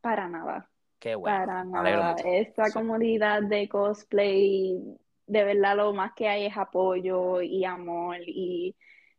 Para 0.00 0.28
nada. 0.28 0.68
Qué 0.98 1.14
bueno. 1.14 1.38
Para 1.38 1.64
nada. 1.64 2.16
Esta 2.24 2.70
comunidad 2.72 3.42
de 3.42 3.68
cosplay, 3.68 4.98
de 5.26 5.44
verdad 5.44 5.76
lo 5.76 5.92
más 5.92 6.12
que 6.14 6.28
hay 6.28 6.46
es 6.46 6.56
apoyo 6.56 7.42
y 7.42 7.64
amor 7.64 8.18
y 8.26 8.74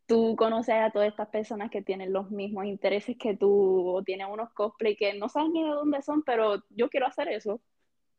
tú 0.05 0.35
conoces 0.35 0.75
a 0.75 0.91
todas 0.91 1.07
estas 1.07 1.29
personas 1.29 1.69
que 1.71 1.81
tienen 1.81 2.13
los 2.13 2.29
mismos 2.29 2.65
intereses 2.65 3.15
que 3.17 3.35
tú 3.35 3.87
o 3.87 4.03
tienen 4.03 4.27
unos 4.27 4.51
cosplay 4.53 4.95
que 4.95 5.13
no 5.13 5.29
sabes 5.29 5.49
ni 5.51 5.63
de 5.63 5.69
dónde 5.69 6.01
son, 6.01 6.23
pero 6.23 6.63
yo 6.69 6.89
quiero 6.89 7.07
hacer 7.07 7.29
eso. 7.29 7.61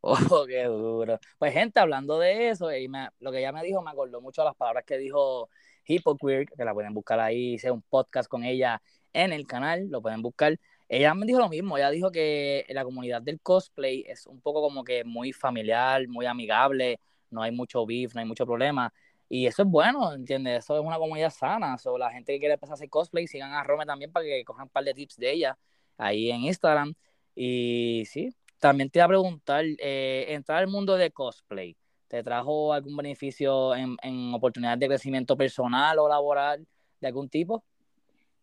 Oh, 0.06 0.44
qué 0.46 0.64
duro. 0.64 1.18
Pues 1.38 1.54
gente, 1.54 1.80
hablando 1.80 2.18
de 2.18 2.50
eso, 2.50 2.70
y 2.70 2.90
lo 3.20 3.32
que 3.32 3.38
ella 3.38 3.52
me 3.52 3.62
dijo 3.62 3.80
me 3.80 3.90
acordó 3.90 4.20
mucho 4.20 4.42
a 4.42 4.44
las 4.44 4.54
palabras 4.54 4.84
que 4.84 4.98
dijo 4.98 5.48
Hippoqueer, 5.86 6.46
que 6.46 6.62
la 6.62 6.74
pueden 6.74 6.92
buscar 6.92 7.20
ahí, 7.20 7.54
hice 7.54 7.70
un 7.70 7.80
podcast 7.80 8.28
con 8.28 8.44
ella 8.44 8.82
en 9.14 9.32
el 9.32 9.46
canal, 9.46 9.88
lo 9.88 10.02
pueden 10.02 10.20
buscar. 10.20 10.60
Ella 10.90 11.14
me 11.14 11.24
dijo 11.24 11.38
lo 11.38 11.48
mismo, 11.48 11.78
ella 11.78 11.88
dijo 11.88 12.10
que 12.10 12.66
la 12.68 12.84
comunidad 12.84 13.22
del 13.22 13.40
cosplay 13.40 14.04
es 14.06 14.26
un 14.26 14.42
poco 14.42 14.60
como 14.60 14.84
que 14.84 15.04
muy 15.04 15.32
familiar, 15.32 16.06
muy 16.06 16.26
amigable, 16.26 17.00
no 17.30 17.40
hay 17.42 17.52
mucho 17.52 17.86
beef, 17.86 18.14
no 18.14 18.20
hay 18.20 18.26
mucho 18.26 18.44
problema. 18.44 18.92
Y 19.30 19.46
eso 19.46 19.62
es 19.62 19.68
bueno, 19.68 20.12
¿entiendes? 20.12 20.64
Eso 20.64 20.78
es 20.78 20.84
una 20.84 20.98
comunidad 20.98 21.30
sana. 21.30 21.78
So, 21.78 21.96
la 21.96 22.10
gente 22.10 22.34
que 22.34 22.40
quiere 22.40 22.54
empezar 22.54 22.72
a 22.72 22.74
hacer 22.74 22.90
cosplay, 22.90 23.26
sigan 23.26 23.52
a 23.52 23.64
Rome 23.64 23.86
también 23.86 24.12
para 24.12 24.26
que 24.26 24.44
cojan 24.44 24.64
un 24.64 24.68
par 24.68 24.84
de 24.84 24.92
tips 24.92 25.16
de 25.16 25.32
ella 25.32 25.58
ahí 25.96 26.30
en 26.30 26.42
Instagram. 26.42 26.92
Y 27.34 28.04
sí, 28.06 28.34
también 28.64 28.88
te 28.88 28.98
iba 28.98 29.04
a 29.04 29.08
preguntar, 29.08 29.62
eh, 29.78 30.24
entrar 30.30 30.60
al 30.60 30.68
mundo 30.68 30.96
de 30.96 31.10
cosplay, 31.10 31.76
¿te 32.08 32.22
trajo 32.22 32.72
algún 32.72 32.96
beneficio 32.96 33.74
en, 33.74 33.94
en 34.02 34.32
oportunidades 34.32 34.80
de 34.80 34.86
crecimiento 34.86 35.36
personal 35.36 35.98
o 35.98 36.08
laboral 36.08 36.66
de 36.98 37.06
algún 37.06 37.28
tipo? 37.28 37.62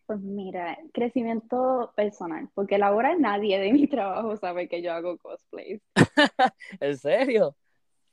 Pues 0.05 0.19
mira, 0.19 0.77
crecimiento 0.93 1.91
personal, 1.95 2.47
porque 2.53 2.77
laboral 2.77 3.19
nadie 3.19 3.57
de 3.57 3.73
mi 3.73 3.87
trabajo 3.89 4.37
sabe 4.37 4.67
que 4.67 4.83
yo 4.83 4.93
hago 4.93 5.17
cosplay. 5.17 5.81
¿En 6.79 6.97
serio? 6.99 7.55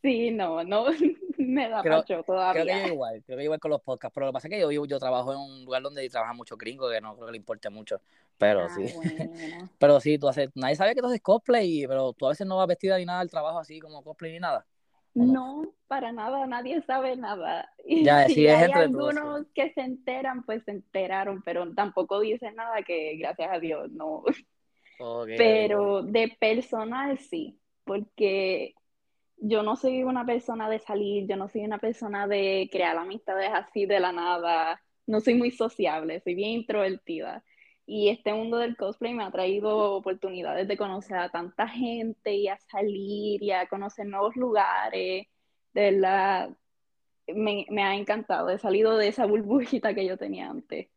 Sí, 0.02 0.30
no, 0.30 0.62
no 0.64 0.86
me 1.38 1.68
da 1.68 1.82
creo, 1.82 2.22
todavía. 2.22 2.62
Creo 2.62 2.84
que 2.84 2.88
igual, 2.94 3.22
creo 3.24 3.38
que 3.38 3.44
igual 3.44 3.60
con 3.60 3.70
los 3.70 3.80
podcasts, 3.80 4.14
pero 4.14 4.26
lo 4.26 4.32
que 4.32 4.34
pasa 4.34 4.48
es 4.48 4.54
que 4.54 4.60
yo, 4.60 4.84
yo 4.84 4.98
trabajo 4.98 5.32
en 5.32 5.38
un 5.38 5.64
lugar 5.64 5.82
donde 5.82 6.08
trabaja 6.08 6.32
mucho 6.32 6.56
gringo, 6.56 6.88
que 6.88 7.00
no 7.00 7.14
creo 7.14 7.26
que 7.26 7.32
le 7.32 7.38
importe 7.38 7.70
mucho, 7.70 8.00
pero 8.36 8.62
ah, 8.62 8.68
sí. 8.68 8.84
pero 9.78 10.00
sí, 10.00 10.18
tú 10.18 10.28
haces, 10.28 10.50
nadie 10.54 10.76
sabe 10.76 10.94
que 10.94 11.00
tú 11.00 11.06
haces 11.06 11.20
cosplay, 11.20 11.86
pero 11.86 12.12
tú 12.12 12.26
a 12.26 12.30
veces 12.30 12.46
no 12.46 12.56
vas 12.56 12.68
vestida 12.68 12.98
ni 12.98 13.04
nada 13.04 13.20
al 13.20 13.30
trabajo 13.30 13.58
así 13.58 13.80
como 13.80 14.02
cosplay 14.02 14.32
ni 14.32 14.40
nada. 14.40 14.66
No? 15.14 15.74
para 15.88 16.12
nada, 16.12 16.46
nadie 16.46 16.80
sabe 16.82 17.16
nada. 17.16 17.68
Y 17.84 18.04
ya, 18.04 18.28
si 18.28 18.46
hay 18.46 18.70
algunos 18.70 19.46
que 19.54 19.72
se 19.72 19.80
enteran, 19.80 20.44
pues 20.44 20.62
se 20.64 20.72
enteraron, 20.72 21.42
pero 21.42 21.72
tampoco 21.74 22.20
dicen 22.20 22.54
nada 22.54 22.82
que 22.82 23.16
gracias 23.16 23.50
a 23.50 23.58
Dios 23.58 23.90
no. 23.90 24.22
pero 25.38 26.02
de 26.02 26.36
personal 26.38 27.18
sí, 27.18 27.58
porque 27.84 28.74
yo 29.40 29.62
no 29.62 29.76
soy 29.76 30.02
una 30.04 30.24
persona 30.26 30.68
de 30.70 30.78
salir, 30.80 31.26
yo 31.28 31.36
no 31.36 31.48
soy 31.48 31.64
una 31.64 31.78
persona 31.78 32.26
de 32.26 32.68
crear 32.72 32.96
amistades 32.96 33.50
así 33.52 33.86
de 33.86 34.00
la 34.00 34.12
nada, 34.12 34.82
no 35.06 35.20
soy 35.20 35.34
muy 35.34 35.50
sociable, 35.50 36.20
soy 36.20 36.34
bien 36.34 36.50
introvertida. 36.50 37.44
Y 37.86 38.10
este 38.10 38.34
mundo 38.34 38.58
del 38.58 38.76
cosplay 38.76 39.14
me 39.14 39.24
ha 39.24 39.30
traído 39.32 39.94
oportunidades 39.94 40.68
de 40.68 40.76
conocer 40.76 41.16
a 41.18 41.30
tanta 41.30 41.68
gente 41.68 42.34
y 42.34 42.48
a 42.48 42.58
salir 42.58 43.42
y 43.42 43.50
a 43.52 43.66
conocer 43.68 44.06
nuevos 44.06 44.36
lugares. 44.36 45.26
De 45.72 45.92
verdad, 45.92 46.50
me, 47.28 47.66
me 47.70 47.82
ha 47.84 47.94
encantado. 47.96 48.50
He 48.50 48.58
salido 48.58 48.96
de 48.98 49.08
esa 49.08 49.26
burbujita 49.26 49.94
que 49.94 50.06
yo 50.06 50.18
tenía 50.18 50.50
antes. 50.50 50.88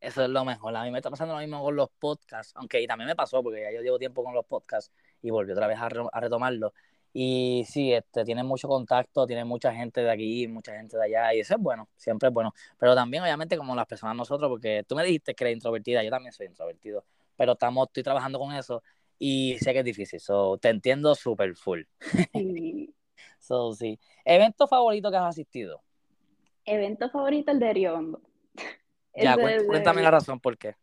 Eso 0.00 0.22
es 0.24 0.30
lo 0.30 0.44
mejor. 0.44 0.74
A 0.76 0.84
mí 0.84 0.90
me 0.90 0.98
está 0.98 1.10
pasando 1.10 1.34
lo 1.34 1.40
mismo 1.40 1.62
con 1.62 1.76
los 1.76 1.90
podcasts, 1.98 2.54
aunque 2.56 2.86
también 2.86 3.08
me 3.08 3.16
pasó 3.16 3.42
porque 3.42 3.62
ya 3.62 3.70
yo 3.72 3.82
llevo 3.82 3.98
tiempo 3.98 4.24
con 4.24 4.32
los 4.34 4.46
podcasts 4.46 4.90
y 5.20 5.30
volví 5.30 5.52
otra 5.52 5.66
vez 5.66 5.78
a, 5.78 5.86
a 6.12 6.20
retomarlo. 6.20 6.72
Y 7.12 7.64
sí, 7.68 7.92
este, 7.92 8.24
tiene 8.24 8.44
mucho 8.44 8.68
contacto, 8.68 9.26
tiene 9.26 9.44
mucha 9.44 9.72
gente 9.74 10.00
de 10.00 10.10
aquí, 10.10 10.46
mucha 10.46 10.72
gente 10.76 10.96
de 10.96 11.04
allá, 11.04 11.34
y 11.34 11.40
eso 11.40 11.54
es 11.54 11.60
bueno, 11.60 11.88
siempre 11.96 12.28
es 12.28 12.34
bueno. 12.34 12.54
Pero 12.78 12.94
también, 12.94 13.22
obviamente, 13.22 13.56
como 13.56 13.74
las 13.74 13.86
personas 13.86 14.16
nosotros, 14.16 14.48
porque 14.48 14.84
tú 14.86 14.94
me 14.94 15.04
dijiste 15.04 15.34
que 15.34 15.44
eres 15.44 15.54
introvertida, 15.54 16.02
yo 16.04 16.10
también 16.10 16.32
soy 16.32 16.46
introvertido, 16.46 17.04
pero 17.36 17.52
estamos, 17.52 17.88
estoy 17.88 18.02
trabajando 18.02 18.38
con 18.38 18.54
eso 18.54 18.82
y 19.18 19.56
sé 19.58 19.72
que 19.72 19.80
es 19.80 19.84
difícil, 19.84 20.20
so, 20.20 20.56
te 20.58 20.68
entiendo 20.68 21.14
súper 21.14 21.56
full. 21.56 21.82
Sí. 22.32 22.94
so, 23.40 23.72
sí. 23.72 23.98
¿Evento 24.24 24.68
favorito 24.68 25.10
que 25.10 25.16
has 25.16 25.30
asistido? 25.30 25.82
Evento 26.64 27.10
favorito, 27.10 27.50
el 27.50 27.58
de 27.58 27.72
Riondo. 27.72 28.20
Ya, 29.14 29.36
cuéntame 29.66 30.02
la 30.02 30.12
razón 30.12 30.38
por 30.38 30.56
qué 30.56 30.76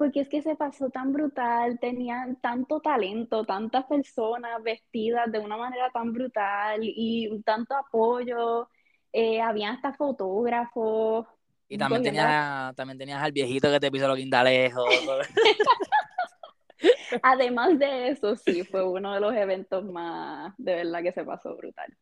porque 0.00 0.20
es 0.20 0.30
que 0.30 0.40
se 0.40 0.56
pasó 0.56 0.88
tan 0.88 1.12
brutal, 1.12 1.78
tenían 1.78 2.40
tanto 2.40 2.80
talento, 2.80 3.44
tantas 3.44 3.84
personas 3.84 4.62
vestidas 4.62 5.30
de 5.30 5.40
una 5.40 5.58
manera 5.58 5.90
tan 5.90 6.14
brutal 6.14 6.80
y 6.82 7.42
tanto 7.42 7.76
apoyo, 7.76 8.70
eh, 9.12 9.42
habían 9.42 9.74
hasta 9.74 9.92
fotógrafos. 9.92 11.26
Y 11.68 11.76
también 11.76 12.02
tenías, 12.02 12.74
también 12.74 12.96
tenías 12.96 13.22
al 13.22 13.32
viejito 13.32 13.70
que 13.70 13.78
te 13.78 13.90
pisó 13.90 14.08
los 14.08 14.16
guindalejos. 14.16 14.88
Además 17.22 17.78
de 17.78 18.08
eso, 18.08 18.36
sí, 18.36 18.64
fue 18.64 18.82
uno 18.82 19.12
de 19.12 19.20
los 19.20 19.34
eventos 19.34 19.84
más, 19.84 20.54
de 20.56 20.76
verdad 20.76 21.02
que 21.02 21.12
se 21.12 21.24
pasó 21.24 21.54
brutal. 21.58 21.94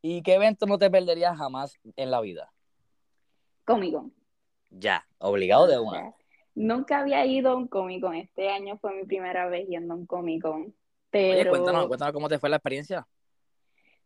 ¿Y 0.00 0.22
qué 0.22 0.36
evento 0.36 0.64
no 0.64 0.78
te 0.78 0.88
perderías 0.88 1.36
jamás 1.36 1.78
en 1.96 2.10
la 2.10 2.22
vida? 2.22 2.50
Comic 3.66 3.92
Con. 3.92 4.14
Ya, 4.70 5.06
obligado 5.18 5.66
de 5.66 5.78
una. 5.78 6.14
Nunca 6.56 7.00
había 7.00 7.24
ido 7.26 7.50
a 7.50 7.54
un 7.54 7.68
Comic 7.68 8.00
Con. 8.00 8.14
Este 8.14 8.48
año 8.48 8.78
fue 8.78 8.94
mi 8.94 9.04
primera 9.04 9.46
vez 9.46 9.68
yendo 9.68 9.92
a 9.92 9.96
un 9.98 10.06
Comic 10.06 10.42
Con. 10.42 10.74
Pero... 11.10 11.40
Oye, 11.40 11.48
cuéntanos, 11.50 11.86
cuéntanos 11.86 12.14
cómo 12.14 12.28
te 12.30 12.38
fue 12.38 12.48
la 12.48 12.56
experiencia. 12.56 13.06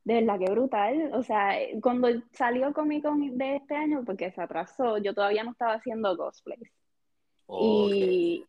De 0.03 0.15
verdad 0.15 0.39
que 0.41 0.51
brutal. 0.51 1.11
O 1.15 1.23
sea, 1.23 1.57
cuando 1.81 2.09
salió 2.33 2.73
Comic 2.73 3.05
Con 3.05 3.39
de 3.39 3.57
este 3.57 3.77
año, 3.77 4.03
porque 4.05 4.33
se 4.33 4.43
atrasó, 4.43 4.99
yo 4.99 5.15
todavía 5.15 5.45
no 5.45 5.53
estaba 5.53 5.75
haciendo 5.75 6.17
cosplays. 6.17 6.73
Y 7.49 8.45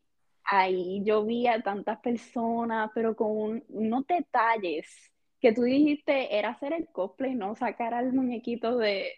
ahí 0.46 1.03
yo 1.03 1.24
vi 1.24 1.46
a 1.46 1.62
tantas 1.62 2.00
personas, 2.00 2.89
pero 2.96 3.15
con 3.15 3.63
unos 3.70 4.08
detalles 4.08 5.12
que 5.39 5.53
tú 5.53 5.62
dijiste 5.62 6.36
era 6.38 6.50
hacer 6.50 6.74
el 6.74 6.88
cosplay, 6.88 7.36
no 7.36 7.55
sacar 7.55 7.93
al 7.93 8.13
muñequito 8.13 8.77
de, 8.77 9.12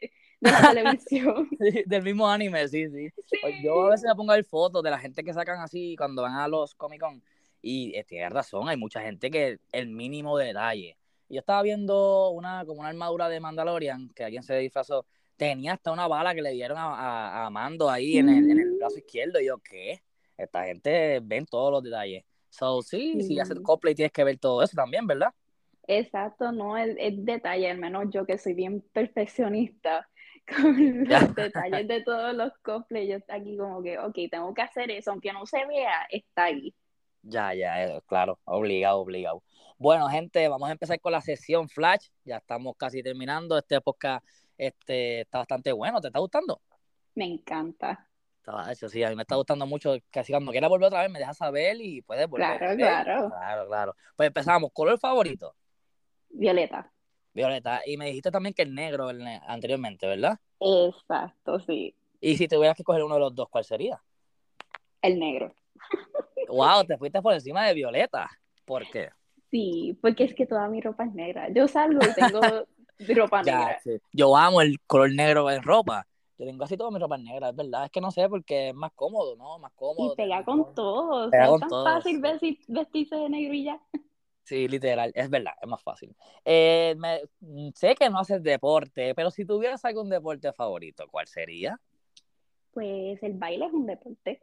de 0.44 0.52
la 0.52 0.62
televisión. 0.74 1.50
del 1.86 2.04
mismo 2.04 2.28
anime, 2.28 2.68
sí, 2.68 2.90
sí, 2.90 3.10
pues 3.42 3.56
Yo 3.64 3.88
a 3.88 3.92
veces 3.92 4.08
me 4.08 4.16
pongo 4.16 4.32
a 4.32 4.36
ver 4.36 4.46
fotos 4.46 4.84
de 4.84 4.92
la 4.92 5.00
gente 5.00 5.24
que 5.24 5.34
sacan 5.34 5.60
así 5.62 5.96
cuando 5.98 6.22
van 6.22 6.36
a 6.36 6.48
los 6.48 6.76
Comic 6.76 7.02
Con 7.02 7.22
y 7.66 7.96
eh, 7.96 8.04
tienes 8.04 8.30
razón, 8.32 8.68
hay 8.68 8.76
mucha 8.76 9.02
gente 9.02 9.32
que 9.32 9.58
el 9.72 9.88
mínimo 9.88 10.38
detalle. 10.38 10.98
Yo 11.30 11.40
estaba 11.40 11.62
viendo 11.64 12.30
una 12.32 12.66
como 12.66 12.82
una 12.82 12.90
armadura 12.90 13.30
de 13.30 13.40
Mandalorian 13.40 14.10
que 14.10 14.26
alguien 14.26 14.44
se 14.44 14.58
disfrazó, 14.58 15.06
tenía 15.38 15.74
hasta 15.74 15.92
una 15.92 16.08
bala 16.08 16.36
que 16.36 16.42
le 16.42 16.52
dieron 16.52 16.78
a, 16.78 17.46
a, 17.46 17.50
Mando 17.50 17.90
ahí 17.90 18.18
en 18.18 18.28
el, 18.28 18.52
en 18.52 18.60
el, 18.60 18.78
brazo 18.78 18.98
izquierdo 18.98 19.40
y 19.40 19.46
yo, 19.46 19.58
¿qué? 19.60 20.04
Esta 20.38 20.66
gente 20.66 21.22
ven 21.24 21.46
todos 21.46 21.72
los 21.72 21.84
detalles. 21.84 22.26
So, 22.50 22.82
sí, 22.82 23.22
si 23.24 23.40
haces 23.40 23.60
cosplay 23.62 23.96
tienes 23.96 24.12
que 24.12 24.24
ver 24.26 24.38
todo 24.38 24.62
eso 24.62 24.76
también, 24.76 25.08
¿verdad? 25.08 25.34
Exacto, 25.88 26.52
no, 26.52 26.78
el, 26.78 26.98
el 27.00 27.26
detalle, 27.26 27.72
al 27.72 27.78
menos 27.78 28.06
yo 28.10 28.26
que 28.26 28.38
soy 28.38 28.54
bien 28.54 28.82
perfeccionista, 28.94 30.10
con 30.56 31.06
los 31.08 31.36
detalles 31.36 31.88
de 31.88 32.04
todos 32.04 32.34
los 32.34 32.52
cosplays, 32.60 33.10
yo 33.10 33.34
aquí 33.34 33.58
como 33.58 33.82
que, 33.82 33.98
ok, 33.98 34.16
tengo 34.30 34.54
que 34.54 34.62
hacer 34.62 34.92
eso, 34.92 35.12
aunque 35.12 35.34
no 35.34 35.46
se 35.46 35.66
vea, 35.66 36.08
está 36.10 36.46
ahí. 36.46 36.74
Ya, 37.22 37.54
ya, 37.54 38.02
claro, 38.02 38.40
obligado, 38.44 39.00
obligado. 39.00 39.44
Bueno, 39.78 40.08
gente, 40.10 40.48
vamos 40.48 40.70
a 40.70 40.74
empezar 40.74 41.00
con 41.00 41.14
la 41.14 41.22
sesión 41.22 41.70
Flash, 41.70 42.08
ya 42.26 42.38
estamos 42.38 42.76
casi 42.78 43.02
terminando, 43.02 43.58
este 43.58 43.80
podcast 43.82 44.26
este, 44.58 45.22
está 45.22 45.40
bastante 45.40 45.72
bueno, 45.72 46.02
¿te 46.02 46.08
está 46.08 46.20
gustando? 46.20 46.62
Me 47.16 47.26
encanta. 47.26 48.08
Eso 48.70 48.90
sí, 48.90 49.02
a 49.04 49.10
mí 49.10 49.16
me 49.16 49.22
está 49.22 49.36
gustando 49.36 49.66
mucho, 49.66 49.96
así 50.14 50.34
cuando 50.34 50.52
quieras 50.52 50.70
volver 50.70 50.88
otra 50.88 51.02
vez 51.02 51.10
me 51.10 51.20
dejas 51.20 51.38
saber 51.38 51.78
y 51.80 52.02
puedes 52.02 52.28
volver. 52.28 52.58
Claro, 52.58 52.76
claro. 52.76 53.30
Claro, 53.30 53.68
claro. 53.68 53.96
Pues 54.18 54.28
empezamos, 54.28 54.70
¿color 54.74 55.00
favorito? 55.00 55.56
Violeta. 56.30 56.92
Violeta. 57.34 57.82
Y 57.86 57.98
me 57.98 58.06
dijiste 58.06 58.32
también 58.32 58.54
que 58.54 58.62
el 58.62 58.74
negro 58.74 59.10
anteriormente, 59.48 60.08
¿verdad? 60.08 60.40
Exacto, 60.60 61.60
sí. 61.60 61.96
Y 62.22 62.38
si 62.38 62.48
tuvieras 62.48 62.78
que 62.78 62.84
coger 62.84 63.04
uno 63.04 63.16
de 63.16 63.22
los 63.22 63.36
dos, 63.36 63.50
¿cuál 63.50 63.64
sería? 63.64 64.02
El 65.02 65.20
negro. 65.20 65.54
Wow, 66.48 66.86
te 66.86 66.98
fuiste 66.98 67.22
por 67.22 67.34
encima 67.34 67.66
de 67.66 67.74
Violeta. 67.74 68.30
¿Por 68.66 68.90
qué? 68.90 69.10
Sí, 69.52 69.98
porque 70.02 70.24
es 70.24 70.34
que 70.34 70.46
toda 70.46 70.68
mi 70.70 70.82
ropa 70.82 71.06
es 71.06 71.14
negra. 71.14 71.50
Yo 71.50 71.68
salgo 71.68 72.00
y 72.02 72.14
tengo 72.14 72.40
ropa 73.16 73.44
negra. 73.44 73.80
Yo 74.12 74.36
amo 74.36 74.62
el 74.62 74.80
color 74.88 75.12
negro 75.12 75.50
en 75.52 75.62
ropa. 75.62 76.08
Yo 76.38 76.46
tengo 76.46 76.60
casi 76.60 76.78
toda 76.78 76.92
mi 76.92 77.00
ropa 77.00 77.18
negra, 77.18 77.50
es 77.50 77.56
verdad. 77.56 77.86
Es 77.86 77.92
que 77.92 78.02
no 78.02 78.10
sé, 78.10 78.28
porque 78.30 78.70
es 78.70 78.76
más 78.76 78.92
cómodo, 78.96 79.36
¿no? 79.36 79.60
Más 79.60 79.72
cómodo. 79.74 80.14
Y 80.14 80.16
pega 80.16 80.44
con 80.44 80.74
todo. 80.74 81.26
es 81.26 81.60
tan 81.60 81.70
fácil 81.70 82.22
vestirse 82.68 83.16
de 83.16 83.30
negro 83.30 83.54
y 83.54 83.66
ya. 83.66 83.80
Sí, 84.44 84.68
literal, 84.68 85.12
es 85.16 85.30
verdad, 85.30 85.54
es 85.62 85.68
más 85.68 85.82
fácil. 85.82 86.16
Eh, 86.44 86.96
mm, 87.40 87.70
sé 87.76 87.96
que 87.96 88.10
no 88.10 88.20
haces 88.20 88.44
deporte, 88.44 89.16
pero 89.16 89.32
si 89.32 89.46
tuvieras 89.46 89.84
algún 89.86 90.10
deporte 90.10 90.52
favorito, 90.52 91.08
¿cuál 91.10 91.28
sería? 91.28 91.80
Pues 92.72 93.22
el 93.24 93.34
baile 93.34 93.66
es 93.66 93.74
un 93.74 93.86
deporte. 93.86 94.42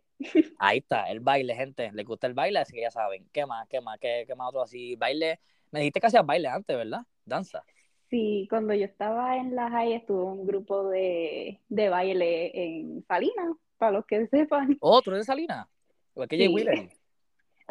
Ahí 0.58 0.78
está, 0.78 1.10
el 1.10 1.20
baile, 1.20 1.54
gente. 1.54 1.90
¿Le 1.92 2.04
gusta 2.04 2.26
el 2.26 2.34
baile? 2.34 2.60
Así 2.60 2.72
que 2.72 2.82
ya 2.82 2.90
saben. 2.90 3.28
¿Qué 3.32 3.44
más? 3.44 3.66
¿Qué 3.68 3.80
más? 3.80 3.98
¿Qué, 3.98 4.24
qué 4.26 4.34
más 4.34 4.48
otro 4.48 4.62
así? 4.62 4.94
Baile. 4.96 5.40
Me 5.70 5.80
dijiste 5.80 6.00
que 6.00 6.06
hacías 6.06 6.24
baile 6.24 6.48
antes, 6.48 6.76
¿verdad? 6.76 7.00
Danza. 7.24 7.64
Sí, 8.08 8.46
cuando 8.50 8.74
yo 8.74 8.84
estaba 8.84 9.36
en 9.36 9.54
la 9.54 9.70
high 9.70 9.94
estuve 9.94 10.24
un 10.24 10.46
grupo 10.46 10.88
de, 10.88 11.60
de 11.68 11.88
baile 11.88 12.50
en 12.54 13.04
Salinas, 13.06 13.56
para 13.78 13.92
los 13.92 14.06
que 14.06 14.26
sepan. 14.26 14.76
Oh, 14.80 15.00
¿tú 15.00 15.10
eres 15.10 15.22
de 15.22 15.32
Salinas? 15.32 15.66
Igual 16.14 16.28
que 16.28 16.38
Jay 16.38 16.48
Wheeler. 16.48 16.88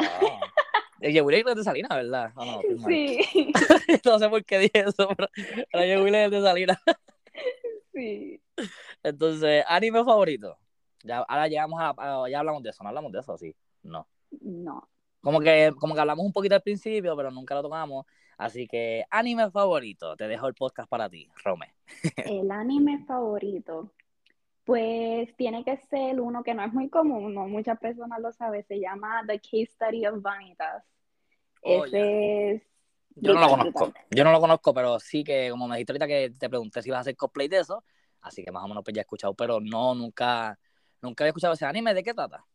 Ah. 0.01 0.39
Wheeler 1.01 1.47
es 1.47 1.55
de 1.55 1.63
Salinas, 1.63 1.89
¿verdad? 1.89 2.31
no, 2.35 2.61
sí. 2.87 3.19
no 4.05 4.19
sé 4.19 4.29
por 4.29 4.43
qué 4.43 4.59
dije 4.59 4.79
eso, 4.87 5.09
pero, 5.71 6.03
Wheeler 6.03 6.25
es 6.25 6.31
de 6.31 6.41
Salinas. 6.41 6.77
sí. 7.93 8.41
Entonces, 9.03 9.63
anime 9.67 10.03
favorito. 10.03 10.57
Ya, 11.03 11.19
ahora 11.19 11.47
llegamos 11.47 11.79
a, 11.81 12.29
ya 12.29 12.39
hablamos 12.39 12.61
de 12.63 12.69
eso, 12.71 12.83
no 12.83 12.89
hablamos 12.89 13.11
de 13.11 13.19
eso, 13.19 13.37
sí. 13.37 13.55
No. 13.83 14.07
No. 14.41 14.89
Como 15.21 15.39
que, 15.39 15.73
como 15.77 15.93
que 15.93 16.01
hablamos 16.01 16.25
un 16.25 16.33
poquito 16.33 16.55
al 16.55 16.61
principio, 16.61 17.15
pero 17.15 17.31
nunca 17.31 17.55
lo 17.55 17.61
tocamos. 17.61 18.05
Así 18.37 18.67
que, 18.67 19.03
anime 19.09 19.51
favorito. 19.51 20.15
Te 20.15 20.27
dejo 20.27 20.47
el 20.47 20.53
podcast 20.53 20.89
para 20.89 21.09
ti, 21.09 21.29
Rome. 21.43 21.73
el 22.25 22.49
anime 22.51 23.03
favorito. 23.05 23.91
Pues 24.69 25.35
tiene 25.35 25.65
que 25.65 25.77
ser 25.77 26.21
uno 26.21 26.43
que 26.43 26.53
no 26.53 26.63
es 26.63 26.71
muy 26.71 26.89
común, 26.89 27.33
no 27.33 27.47
muchas 27.47 27.79
personas 27.79 28.19
lo 28.19 28.31
saben, 28.31 28.63
se 28.67 28.79
llama 28.79 29.23
The 29.25 29.39
Case 29.39 29.65
Study 29.65 30.05
of 30.05 30.21
Vanitas. 30.21 30.83
Oh, 31.63 31.85
Ese 31.85 32.51
es... 32.51 32.61
Yo 33.15 33.33
no 33.33 33.39
lo 33.39 33.49
conozco, 33.49 33.91
yo 34.11 34.23
no 34.23 34.31
lo 34.31 34.39
conozco, 34.39 34.71
pero 34.71 34.99
sí 34.99 35.23
que 35.23 35.49
como 35.49 35.67
me 35.67 35.77
dijiste 35.77 35.93
ahorita 35.93 36.05
que 36.05 36.33
te 36.38 36.49
pregunté 36.49 36.83
si 36.83 36.89
ibas 36.89 36.99
a 36.99 37.01
hacer 37.01 37.15
cosplay 37.15 37.47
de 37.47 37.61
eso, 37.61 37.83
así 38.21 38.43
que 38.45 38.51
más 38.51 38.63
o 38.63 38.67
menos 38.67 38.83
pues 38.83 38.93
ya 38.93 39.01
he 39.01 39.05
escuchado, 39.05 39.33
pero 39.33 39.59
no, 39.59 39.95
nunca, 39.95 40.59
nunca 41.01 41.23
había 41.23 41.29
escuchado 41.29 41.55
ese 41.55 41.65
anime, 41.65 41.95
¿de 41.95 42.03
qué 42.03 42.13
trata? 42.13 42.45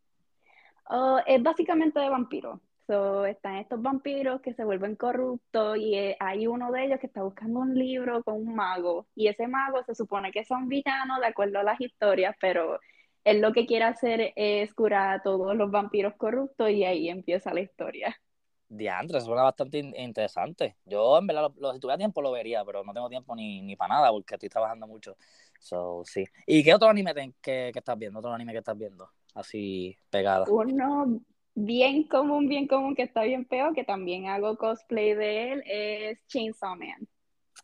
Oh, 0.90 1.18
es 1.26 1.42
básicamente 1.42 1.99
de 1.99 2.11
vampiros. 2.11 2.61
So, 2.87 3.25
están 3.25 3.57
estos 3.57 3.81
vampiros 3.81 4.43
que 4.43 4.53
se 4.53 4.62
vuelven 4.62 4.95
corruptos 4.95 5.79
y 5.79 5.95
eh, 5.95 6.17
hay 6.21 6.47
uno 6.47 6.71
de 6.71 6.85
ellos 6.85 7.00
que 7.00 7.07
está 7.07 7.23
buscando 7.23 7.61
un 7.61 7.75
libro 7.75 8.23
con 8.23 8.35
un 8.35 8.55
mago 8.55 9.07
y 9.14 9.29
ese 9.29 9.49
mago 9.49 9.83
se 9.85 9.95
supone 9.95 10.31
que 10.33 10.41
es 10.41 10.50
un 10.50 10.69
villano 10.69 11.19
de 11.19 11.26
acuerdo 11.26 11.61
a 11.61 11.62
las 11.62 11.81
historias, 11.81 12.37
pero 12.38 12.79
él 13.25 13.41
lo 13.41 13.53
que 13.55 13.64
quiere 13.64 13.87
hacer 13.87 14.35
es 14.37 14.75
curar 14.75 15.14
a 15.14 15.23
todos 15.23 15.57
los 15.57 15.71
vampiros 15.71 16.14
corruptos 16.17 16.69
y 16.71 16.85
ahí 16.85 17.09
empieza 17.09 17.55
la 17.55 17.62
historia. 17.62 18.14
Diantre, 18.69 19.21
suena 19.23 19.45
bastante 19.45 19.79
interesante. 19.79 20.76
Yo, 20.85 21.19
en 21.19 21.26
verdad, 21.26 21.50
lo, 21.57 21.73
si 21.73 21.81
tuviera 21.81 21.97
tiempo 21.97 22.21
lo 22.21 22.33
vería, 22.33 22.64
pero 22.67 22.85
no 22.85 22.93
tengo 22.93 23.09
tiempo 23.09 23.35
ni, 23.35 23.62
ni 23.62 23.76
para 23.76 23.95
nada 23.95 24.11
porque 24.11 24.35
estoy 24.35 24.50
trabajando 24.50 24.87
mucho. 24.87 25.17
So, 25.59 26.03
sí. 26.05 26.25
¿Y 26.47 26.62
qué 26.62 26.75
otro 26.75 26.88
anime 26.88 27.14
que, 27.14 27.71
que, 27.73 27.79
estás 27.79 27.99
viendo? 27.99 28.19
¿Otro 28.19 28.33
anime 28.33 28.53
que 28.53 28.59
estás 28.59 28.76
viendo? 28.76 29.09
Así 29.35 29.97
pegado. 30.11 30.45
Uno 30.53 31.21
bien 31.54 32.04
común, 32.04 32.49
bien 32.49 32.66
común, 32.66 32.94
que 32.94 33.02
está 33.02 33.23
bien 33.23 33.44
peor, 33.44 33.75
que 33.75 33.84
también 33.84 34.26
hago 34.26 34.56
cosplay 34.56 35.14
de 35.14 35.52
él, 35.52 35.62
es 35.66 36.26
Chainsaw 36.26 36.76
Man. 36.76 37.08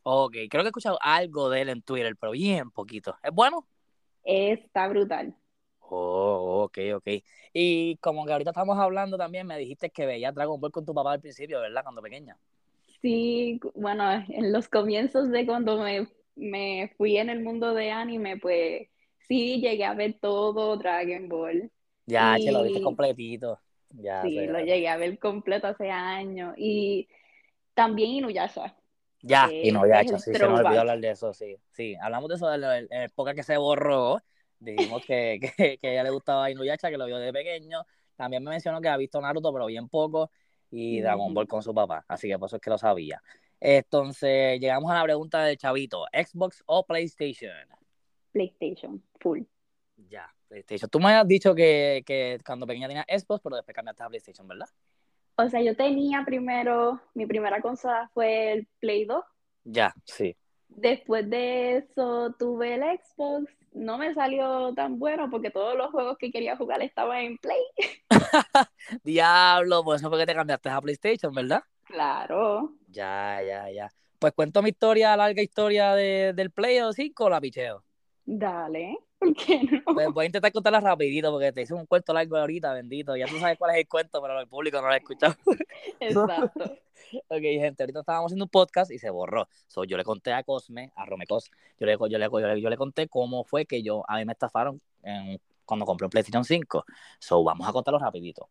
Ok, 0.02 0.36
creo 0.48 0.62
que 0.62 0.68
he 0.68 0.70
escuchado 0.70 0.98
algo 1.02 1.50
de 1.50 1.62
él 1.62 1.68
en 1.68 1.82
Twitter, 1.82 2.16
pero 2.18 2.32
bien 2.32 2.70
poquito. 2.70 3.16
¿Es 3.22 3.32
bueno? 3.32 3.66
Está 4.22 4.88
brutal. 4.88 5.34
Oh, 5.80 6.62
ok, 6.64 6.78
ok. 6.94 7.08
Y 7.52 7.96
como 7.96 8.24
que 8.24 8.32
ahorita 8.32 8.50
estamos 8.50 8.78
hablando 8.78 9.18
también, 9.18 9.46
me 9.46 9.58
dijiste 9.58 9.90
que 9.90 10.06
veías 10.06 10.34
Dragon 10.34 10.60
Ball 10.60 10.70
con 10.70 10.86
tu 10.86 10.94
papá 10.94 11.12
al 11.12 11.20
principio, 11.20 11.60
¿verdad? 11.60 11.82
Cuando 11.82 12.00
pequeña. 12.00 12.38
Sí, 13.02 13.60
bueno, 13.74 14.04
en 14.28 14.52
los 14.52 14.68
comienzos 14.68 15.30
de 15.30 15.46
cuando 15.46 15.78
me, 15.78 16.06
me 16.36 16.92
fui 16.96 17.16
en 17.16 17.28
el 17.28 17.42
mundo 17.42 17.74
de 17.74 17.90
anime, 17.90 18.36
pues 18.36 18.88
sí, 19.26 19.60
llegué 19.60 19.84
a 19.84 19.94
ver 19.94 20.18
todo 20.20 20.76
Dragon 20.76 21.28
Ball. 21.28 21.72
Ya, 22.06 22.38
y... 22.38 22.50
lo 22.50 22.62
viste 22.62 22.82
completito 22.82 23.58
sí, 24.22 24.46
lo 24.46 24.60
llegué 24.60 24.88
a 24.88 24.96
ver 24.96 25.18
completo 25.18 25.66
hace 25.66 25.90
años. 25.90 26.54
Y 26.56 27.08
también 27.74 28.10
Inuyasha. 28.10 28.76
Ya, 29.22 29.50
Inuyasha, 29.52 30.18
sí, 30.18 30.32
se 30.32 30.46
me 30.46 30.54
olvidó 30.54 30.80
hablar 30.80 31.00
de 31.00 31.10
eso, 31.10 31.32
sí. 31.32 31.56
Sí, 31.72 31.94
hablamos 32.00 32.28
de 32.28 32.36
eso 32.36 32.52
en 32.52 32.60
la 32.60 32.78
época 33.04 33.34
que 33.34 33.42
se 33.42 33.56
borró. 33.56 34.18
Dijimos 34.58 35.04
que, 35.04 35.40
que, 35.56 35.78
que 35.78 35.88
a 35.88 35.92
ella 35.92 36.04
le 36.04 36.10
gustaba 36.10 36.50
Inuyasha, 36.50 36.90
que 36.90 36.98
lo 36.98 37.06
vio 37.06 37.18
de 37.18 37.32
pequeño. 37.32 37.84
También 38.16 38.44
me 38.44 38.50
mencionó 38.50 38.80
que 38.80 38.88
ha 38.88 38.96
visto 38.96 39.20
Naruto, 39.20 39.52
pero 39.52 39.66
bien 39.66 39.88
poco. 39.88 40.30
Y 40.70 41.00
Dragon 41.00 41.34
Ball 41.34 41.48
con 41.48 41.62
su 41.62 41.74
papá. 41.74 42.04
Así 42.06 42.28
que 42.28 42.38
por 42.38 42.46
eso 42.46 42.56
es 42.56 42.62
que 42.62 42.70
lo 42.70 42.78
sabía. 42.78 43.20
Entonces, 43.58 44.60
llegamos 44.60 44.90
a 44.90 44.94
la 44.94 45.02
pregunta 45.04 45.44
del 45.44 45.58
chavito. 45.58 46.04
¿Xbox 46.12 46.62
o 46.66 46.86
PlayStation? 46.86 47.50
PlayStation, 48.32 49.02
full. 49.18 49.42
Ya. 50.08 50.32
PlayStation. 50.50 50.90
Tú 50.90 51.00
me 51.00 51.14
has 51.14 51.26
dicho 51.26 51.54
que, 51.54 52.02
que 52.04 52.38
cuando 52.44 52.66
pequeña 52.66 52.88
tenías 52.88 53.06
Xbox, 53.08 53.40
pero 53.42 53.56
después 53.56 53.74
cambiaste 53.74 54.02
a 54.02 54.08
PlayStation, 54.08 54.46
¿verdad? 54.46 54.68
O 55.36 55.48
sea, 55.48 55.62
yo 55.62 55.74
tenía 55.74 56.22
primero, 56.26 57.00
mi 57.14 57.24
primera 57.24 57.62
consola 57.62 58.10
fue 58.12 58.52
el 58.52 58.68
Play 58.78 59.06
2. 59.06 59.24
Ya, 59.64 59.94
sí. 60.04 60.36
Después 60.68 61.28
de 61.30 61.78
eso 61.78 62.34
tuve 62.38 62.74
el 62.74 62.82
Xbox. 62.98 63.50
No 63.72 63.96
me 63.98 64.12
salió 64.12 64.74
tan 64.74 64.98
bueno 64.98 65.30
porque 65.30 65.50
todos 65.50 65.76
los 65.76 65.90
juegos 65.92 66.18
que 66.18 66.30
quería 66.30 66.56
jugar 66.56 66.82
estaban 66.82 67.18
en 67.18 67.38
Play. 67.38 67.62
Diablo, 69.04 69.82
por 69.84 69.96
eso 69.96 70.08
fue 70.10 70.18
que 70.18 70.26
te 70.26 70.34
cambiaste 70.34 70.68
a 70.68 70.80
PlayStation, 70.80 71.32
¿verdad? 71.32 71.62
Claro. 71.84 72.74
Ya, 72.88 73.40
ya, 73.46 73.70
ya. 73.70 73.90
Pues 74.18 74.32
cuento 74.34 74.60
mi 74.60 74.70
historia, 74.70 75.16
larga 75.16 75.40
historia 75.40 75.94
de, 75.94 76.32
del 76.34 76.50
Play 76.50 76.80
o 76.80 76.92
5 76.92 77.24
o 77.24 77.30
la 77.30 77.40
picheo. 77.40 77.82
Dale, 78.24 78.98
¿por 79.20 79.34
qué 79.34 79.62
no? 79.62 79.94
Pues 79.94 80.08
voy 80.12 80.24
a 80.24 80.26
intentar 80.26 80.50
contarla 80.50 80.80
rapidito 80.80 81.30
porque 81.30 81.52
te 81.52 81.62
hice 81.62 81.74
un 81.74 81.86
cuento 81.86 82.12
largo 82.12 82.36
ahorita, 82.36 82.72
bendito. 82.72 83.16
Ya 83.16 83.26
tú 83.26 83.38
sabes 83.38 83.58
cuál 83.58 83.72
es 83.72 83.78
el 83.78 83.88
cuento, 83.88 84.20
pero 84.20 84.40
el 84.40 84.48
público 84.48 84.80
no 84.80 84.88
lo 84.88 84.92
ha 84.94 84.96
escuchado. 84.96 85.36
Exacto. 86.00 86.64
ok, 87.28 87.40
gente, 87.40 87.82
ahorita 87.82 88.00
estábamos 88.00 88.30
haciendo 88.30 88.46
un 88.46 88.50
podcast 88.50 88.90
y 88.90 88.98
se 88.98 89.10
borró. 89.10 89.48
So, 89.68 89.84
yo 89.84 89.96
le 89.96 90.04
conté 90.04 90.32
a 90.32 90.42
Cosme, 90.42 90.90
a 90.96 91.04
Romecos, 91.04 91.50
yo 91.78 91.86
le, 91.86 91.92
yo, 91.92 92.18
le, 92.18 92.28
yo, 92.30 92.40
le, 92.40 92.60
yo 92.60 92.70
le 92.70 92.76
conté 92.76 93.08
cómo 93.08 93.44
fue 93.44 93.66
que 93.66 93.82
yo, 93.82 94.02
a 94.08 94.16
mí 94.16 94.24
me 94.24 94.32
estafaron 94.32 94.80
en, 95.02 95.38
cuando 95.64 95.86
compré 95.86 96.06
un 96.06 96.10
PlayStation 96.10 96.44
5. 96.44 96.84
So, 97.18 97.44
vamos 97.44 97.68
a 97.68 97.72
contarlo 97.72 97.98
rapidito. 97.98 98.48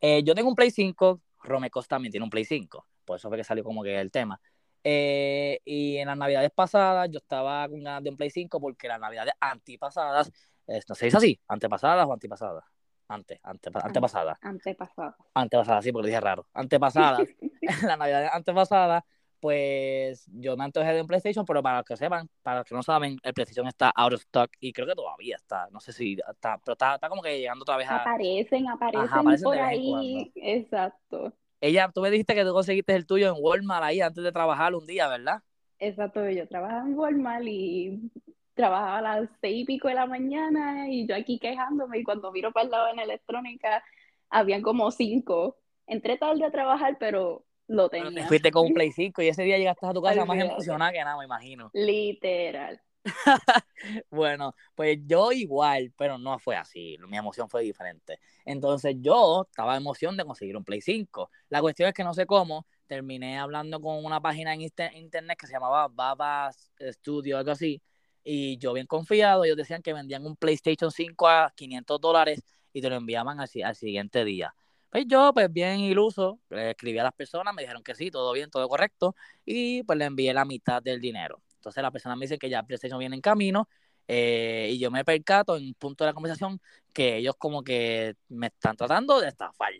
Eh, 0.00 0.22
yo 0.22 0.34
tengo 0.34 0.48
un 0.48 0.54
Play 0.54 0.70
5, 0.70 1.20
Romecos 1.42 1.88
también 1.88 2.10
tiene 2.10 2.24
un 2.24 2.30
Play 2.30 2.44
5. 2.44 2.86
Por 3.04 3.16
eso 3.16 3.28
fue 3.28 3.36
que 3.36 3.44
salió 3.44 3.64
como 3.64 3.82
que 3.82 4.00
el 4.00 4.10
tema. 4.10 4.40
Eh, 4.86 5.60
y 5.64 5.96
en 5.96 6.08
las 6.08 6.18
navidades 6.18 6.50
pasadas 6.54 7.08
yo 7.10 7.18
estaba 7.18 7.66
con 7.68 7.82
ganas 7.82 8.04
de 8.04 8.10
un 8.10 8.16
Play 8.18 8.28
5 8.28 8.60
porque 8.60 8.86
las 8.86 9.00
navidades 9.00 9.32
antipasadas, 9.40 10.30
no 10.66 10.94
sé 10.94 11.00
si 11.00 11.06
es 11.06 11.14
así, 11.14 11.40
antepasadas 11.48 12.06
o 12.06 12.12
antipasadas. 12.12 12.64
Ante, 13.08 13.40
ante, 13.42 13.70
antepasadas. 13.74 14.38
Antepasadas. 14.42 15.14
Antepasadas, 15.34 15.84
sí, 15.84 15.92
porque 15.92 16.08
dije 16.08 16.20
raro. 16.20 16.46
Antepasadas. 16.54 17.28
las 17.82 17.98
navidades 17.98 18.30
antepasadas, 18.32 19.04
pues 19.40 20.26
yo 20.32 20.56
me 20.56 20.64
antojé 20.64 20.92
de 20.92 21.00
un 21.02 21.06
PlayStation, 21.06 21.44
pero 21.44 21.62
para 21.62 21.78
los 21.78 21.86
que 21.86 21.96
sepan, 21.96 22.28
para 22.42 22.58
los 22.58 22.66
que 22.66 22.74
no 22.74 22.82
saben, 22.82 23.18
el 23.22 23.34
PlayStation 23.34 23.66
está 23.66 23.90
out 23.94 24.14
of 24.14 24.20
stock 24.20 24.50
y 24.60 24.72
creo 24.72 24.86
que 24.86 24.94
todavía 24.94 25.36
está, 25.36 25.68
no 25.70 25.80
sé 25.80 25.92
si 25.92 26.12
está, 26.14 26.58
pero 26.64 26.72
está, 26.72 26.94
está 26.94 27.08
como 27.08 27.22
que 27.22 27.38
llegando 27.38 27.62
otra 27.62 27.76
vez 27.76 27.88
a... 27.88 27.96
Aparecen, 27.96 28.68
aparecen, 28.68 29.06
Ajá, 29.06 29.20
aparecen 29.20 29.44
por 29.44 29.58
ahí, 29.58 30.32
exacto. 30.36 31.32
Ella, 31.64 31.90
tú 31.94 32.02
me 32.02 32.10
dijiste 32.10 32.34
que 32.34 32.44
tú 32.44 32.52
conseguiste 32.52 32.94
el 32.94 33.06
tuyo 33.06 33.28
en 33.28 33.36
Walmart 33.38 33.84
ahí 33.84 34.02
antes 34.02 34.22
de 34.22 34.32
trabajar 34.32 34.74
un 34.74 34.84
día, 34.86 35.08
¿verdad? 35.08 35.40
Exacto, 35.78 36.28
yo 36.28 36.46
trabajaba 36.46 36.86
en 36.86 36.94
Walmart 36.94 37.44
y 37.46 38.10
trabajaba 38.52 38.98
a 38.98 39.00
las 39.00 39.30
seis 39.40 39.62
y 39.62 39.64
pico 39.64 39.88
de 39.88 39.94
la 39.94 40.04
mañana 40.04 40.90
y 40.90 41.06
yo 41.06 41.16
aquí 41.16 41.38
quejándome 41.38 42.00
y 42.00 42.04
cuando 42.04 42.30
miro 42.32 42.52
para 42.52 42.66
el 42.66 42.70
lado 42.70 42.88
en 42.92 42.98
electrónica 42.98 43.82
habían 44.28 44.60
como 44.60 44.90
cinco. 44.90 45.56
Entré 45.86 46.18
tarde 46.18 46.44
a 46.44 46.50
trabajar, 46.50 46.98
pero 47.00 47.46
lo 47.66 47.88
tenía. 47.88 48.10
Pero 48.10 48.20
te 48.20 48.28
fuiste 48.28 48.50
con 48.50 48.66
un 48.66 48.74
Play 48.74 48.92
5 48.92 49.22
y 49.22 49.28
ese 49.28 49.42
día 49.44 49.56
llegaste 49.56 49.86
a 49.86 49.94
tu 49.94 50.02
casa 50.02 50.26
más 50.26 50.38
emocionada 50.38 50.92
que 50.92 51.02
nada, 51.02 51.16
me 51.16 51.24
imagino. 51.24 51.70
Literal. 51.72 52.78
bueno, 54.10 54.54
pues 54.74 54.98
yo 55.06 55.32
igual, 55.32 55.92
pero 55.96 56.18
no 56.18 56.38
fue 56.38 56.56
así. 56.56 56.96
Mi 57.08 57.16
emoción 57.16 57.48
fue 57.48 57.62
diferente. 57.62 58.18
Entonces 58.44 58.96
yo 59.00 59.46
estaba 59.48 59.76
emoción 59.76 60.16
de 60.16 60.24
conseguir 60.24 60.56
un 60.56 60.64
Play 60.64 60.80
5. 60.80 61.30
La 61.48 61.60
cuestión 61.60 61.88
es 61.88 61.94
que 61.94 62.04
no 62.04 62.14
sé 62.14 62.26
cómo, 62.26 62.66
terminé 62.86 63.38
hablando 63.38 63.80
con 63.80 64.04
una 64.04 64.20
página 64.20 64.54
en 64.54 64.62
internet 64.62 65.38
que 65.38 65.46
se 65.46 65.52
llamaba 65.52 65.88
Babas 65.88 66.72
Studio, 66.80 67.38
algo 67.38 67.50
así. 67.52 67.82
Y 68.24 68.56
yo 68.58 68.72
bien 68.72 68.86
confiado, 68.86 69.44
ellos 69.44 69.56
decían 69.56 69.82
que 69.82 69.92
vendían 69.92 70.24
un 70.26 70.36
PlayStation 70.36 70.90
5 70.90 71.28
a 71.28 71.52
500 71.54 72.00
dólares 72.00 72.42
y 72.72 72.80
te 72.80 72.88
lo 72.88 72.96
enviaban 72.96 73.38
al, 73.40 73.48
al 73.64 73.76
siguiente 73.76 74.24
día. 74.24 74.54
Pues 74.90 75.06
yo, 75.08 75.32
pues 75.34 75.52
bien 75.52 75.80
iluso, 75.80 76.40
le 76.50 76.70
escribí 76.70 76.98
a 76.98 77.02
las 77.02 77.12
personas, 77.12 77.52
me 77.54 77.62
dijeron 77.62 77.82
que 77.82 77.94
sí, 77.94 78.10
todo 78.10 78.32
bien, 78.32 78.50
todo 78.50 78.68
correcto, 78.68 79.16
y 79.44 79.82
pues 79.82 79.98
le 79.98 80.04
envié 80.04 80.32
la 80.32 80.44
mitad 80.44 80.82
del 80.82 81.00
dinero. 81.00 81.42
Entonces 81.64 81.82
la 81.82 81.90
persona 81.90 82.14
me 82.14 82.26
dice 82.26 82.38
que 82.38 82.50
ya 82.50 82.62
PlayStation 82.62 82.98
viene 82.98 83.16
en 83.16 83.22
camino 83.22 83.68
eh, 84.06 84.68
y 84.72 84.78
yo 84.78 84.90
me 84.90 85.02
percato 85.02 85.56
en 85.56 85.64
un 85.68 85.74
punto 85.74 86.04
de 86.04 86.10
la 86.10 86.14
conversación 86.14 86.60
que 86.92 87.16
ellos 87.16 87.34
como 87.38 87.62
que 87.62 88.16
me 88.28 88.48
están 88.48 88.76
tratando 88.76 89.18
de 89.20 89.28
estafar. 89.28 89.72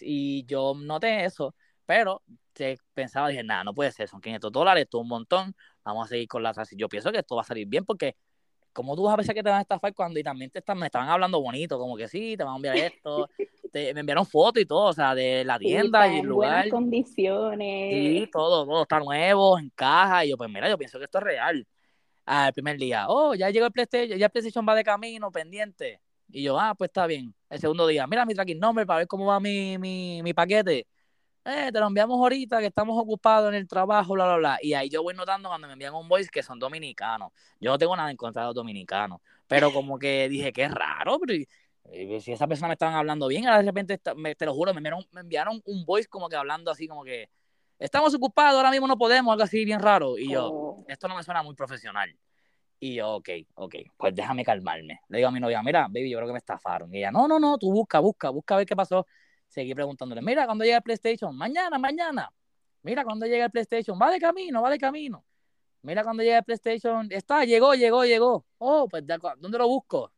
Y 0.00 0.44
yo 0.46 0.74
noté 0.74 1.24
eso, 1.26 1.54
pero 1.84 2.22
pensaba, 2.94 3.28
dije, 3.28 3.44
nada, 3.44 3.64
no 3.64 3.74
puede 3.74 3.92
ser, 3.92 4.08
son 4.08 4.20
500 4.20 4.50
dólares, 4.50 4.84
esto 4.84 4.98
es 4.98 5.02
un 5.02 5.08
montón, 5.08 5.54
vamos 5.84 6.06
a 6.06 6.08
seguir 6.08 6.26
con 6.26 6.42
la 6.42 6.54
Yo 6.72 6.88
pienso 6.88 7.12
que 7.12 7.18
esto 7.18 7.36
va 7.36 7.42
a 7.42 7.44
salir 7.44 7.66
bien 7.66 7.84
porque 7.84 8.16
como 8.72 8.96
tú 8.96 9.02
vas 9.02 9.14
a 9.14 9.16
pensar 9.16 9.34
que 9.34 9.42
te 9.42 9.50
van 9.50 9.58
a 9.58 9.62
estafar 9.62 9.92
cuando 9.94 10.18
y 10.18 10.22
también 10.22 10.50
te 10.50 10.60
están, 10.60 10.78
me 10.78 10.86
estaban 10.86 11.08
hablando 11.08 11.40
bonito, 11.42 11.78
como 11.78 11.96
que 11.96 12.08
sí, 12.08 12.36
te 12.36 12.44
van 12.44 12.54
a 12.54 12.56
enviar 12.56 12.76
esto, 12.76 13.28
me 13.72 14.00
enviaron 14.00 14.26
fotos 14.26 14.62
y 14.62 14.66
todo, 14.66 14.86
o 14.86 14.92
sea, 14.92 15.14
de 15.14 15.44
la 15.44 15.58
tienda 15.58 16.08
y 16.12 16.20
el 16.20 16.26
lugar. 16.26 16.68
Buenas 16.68 16.70
condiciones. 16.70 17.92
Sí, 17.92 18.28
todo, 18.32 18.66
todo 18.66 18.82
está 18.82 18.98
nuevo, 18.98 19.58
en 19.58 19.70
caja. 19.70 20.24
Y 20.24 20.30
yo, 20.30 20.36
pues 20.36 20.50
mira, 20.50 20.68
yo 20.68 20.78
pienso 20.78 20.98
que 20.98 21.04
esto 21.04 21.18
es 21.18 21.24
real. 21.24 21.66
Al 22.24 22.52
primer 22.52 22.76
día, 22.76 23.06
oh, 23.08 23.34
ya 23.34 23.50
llegó 23.50 23.66
el 23.66 23.72
PlayStation, 23.72 24.18
ya 24.18 24.26
el 24.26 24.30
PlayStation 24.30 24.66
va 24.68 24.74
de 24.74 24.84
camino, 24.84 25.30
pendiente. 25.32 26.00
Y 26.28 26.42
yo, 26.44 26.58
ah, 26.60 26.74
pues 26.76 26.88
está 26.88 27.06
bien. 27.06 27.34
El 27.48 27.58
segundo 27.58 27.86
día, 27.86 28.06
mira 28.06 28.24
mi 28.24 28.34
tracking 28.34 28.58
number 28.58 28.86
para 28.86 28.98
ver 28.98 29.08
cómo 29.08 29.26
va 29.26 29.40
mi, 29.40 29.78
mi, 29.78 30.22
mi 30.22 30.32
paquete. 30.32 30.86
Eh, 31.44 31.70
te 31.72 31.80
lo 31.80 31.86
enviamos 31.86 32.18
ahorita 32.18 32.60
que 32.60 32.66
estamos 32.66 32.96
ocupados 33.00 33.48
en 33.48 33.54
el 33.54 33.66
trabajo, 33.66 34.12
bla, 34.12 34.26
bla, 34.26 34.36
bla. 34.36 34.58
Y 34.60 34.74
ahí 34.74 34.90
yo 34.90 35.02
voy 35.02 35.14
notando 35.14 35.48
cuando 35.48 35.66
me 35.66 35.72
envían 35.72 35.94
un 35.94 36.08
voice 36.08 36.28
que 36.30 36.42
son 36.42 36.58
dominicanos. 36.58 37.32
Yo 37.58 37.70
no 37.70 37.78
tengo 37.78 37.96
nada 37.96 38.10
en 38.10 38.16
contra 38.16 38.42
de 38.42 38.46
los 38.48 38.54
dominicanos. 38.54 39.20
Pero 39.46 39.72
como 39.72 39.98
que 39.98 40.28
dije, 40.28 40.52
qué 40.52 40.68
raro, 40.68 41.18
pero 41.18 41.42
si 42.20 42.32
esa 42.32 42.46
persona 42.46 42.68
me 42.68 42.74
estaban 42.74 42.94
hablando 42.94 43.26
bien, 43.28 43.46
ahora 43.46 43.58
de 43.58 43.64
repente, 43.64 43.98
te 43.98 44.46
lo 44.46 44.54
juro, 44.54 44.72
me 44.72 44.78
enviaron, 44.78 45.04
me 45.12 45.20
enviaron 45.20 45.60
un 45.64 45.84
voice 45.84 46.08
como 46.08 46.28
que 46.28 46.36
hablando 46.36 46.70
así 46.70 46.86
como 46.86 47.04
que 47.04 47.30
estamos 47.78 48.14
ocupados, 48.14 48.56
ahora 48.56 48.70
mismo 48.70 48.86
no 48.86 48.96
podemos, 48.96 49.32
algo 49.32 49.44
así 49.44 49.64
bien 49.64 49.80
raro. 49.80 50.16
Y 50.18 50.30
yo, 50.30 50.46
oh. 50.46 50.84
esto 50.88 51.08
no 51.08 51.16
me 51.16 51.22
suena 51.22 51.42
muy 51.42 51.54
profesional. 51.54 52.16
Y 52.78 52.94
yo, 52.94 53.16
ok, 53.16 53.28
ok, 53.54 53.74
pues 53.96 54.14
déjame 54.14 54.44
calmarme. 54.44 55.00
Le 55.08 55.18
digo 55.18 55.28
a 55.28 55.32
mi 55.32 55.40
novia, 55.40 55.62
mira, 55.62 55.82
baby, 55.82 56.10
yo 56.10 56.18
creo 56.18 56.28
que 56.28 56.32
me 56.32 56.38
estafaron. 56.38 56.94
Y 56.94 56.98
ella, 56.98 57.10
no, 57.10 57.26
no, 57.28 57.38
no, 57.38 57.58
tú 57.58 57.72
busca, 57.72 57.98
busca, 58.00 58.30
busca 58.30 58.54
a 58.54 58.58
ver 58.58 58.66
qué 58.66 58.76
pasó. 58.76 59.06
Seguí 59.48 59.74
preguntándole, 59.74 60.22
mira, 60.22 60.46
cuando 60.46 60.64
llega 60.64 60.76
el 60.76 60.82
PlayStation? 60.82 61.36
Mañana, 61.36 61.78
mañana. 61.78 62.32
Mira, 62.82 63.04
cuando 63.04 63.26
llega 63.26 63.44
el 63.46 63.50
PlayStation? 63.50 63.98
Va 64.00 64.10
de 64.10 64.18
camino, 64.20 64.62
va 64.62 64.70
de 64.70 64.78
camino. 64.78 65.24
Mira, 65.82 66.04
cuando 66.04 66.22
llega 66.22 66.38
el 66.38 66.44
PlayStation? 66.44 67.08
Está, 67.10 67.44
llegó, 67.44 67.74
llegó, 67.74 68.04
llegó. 68.04 68.46
Oh, 68.58 68.88
pues, 68.88 69.04
¿dónde 69.06 69.58
lo 69.58 69.68
busco? 69.68 70.12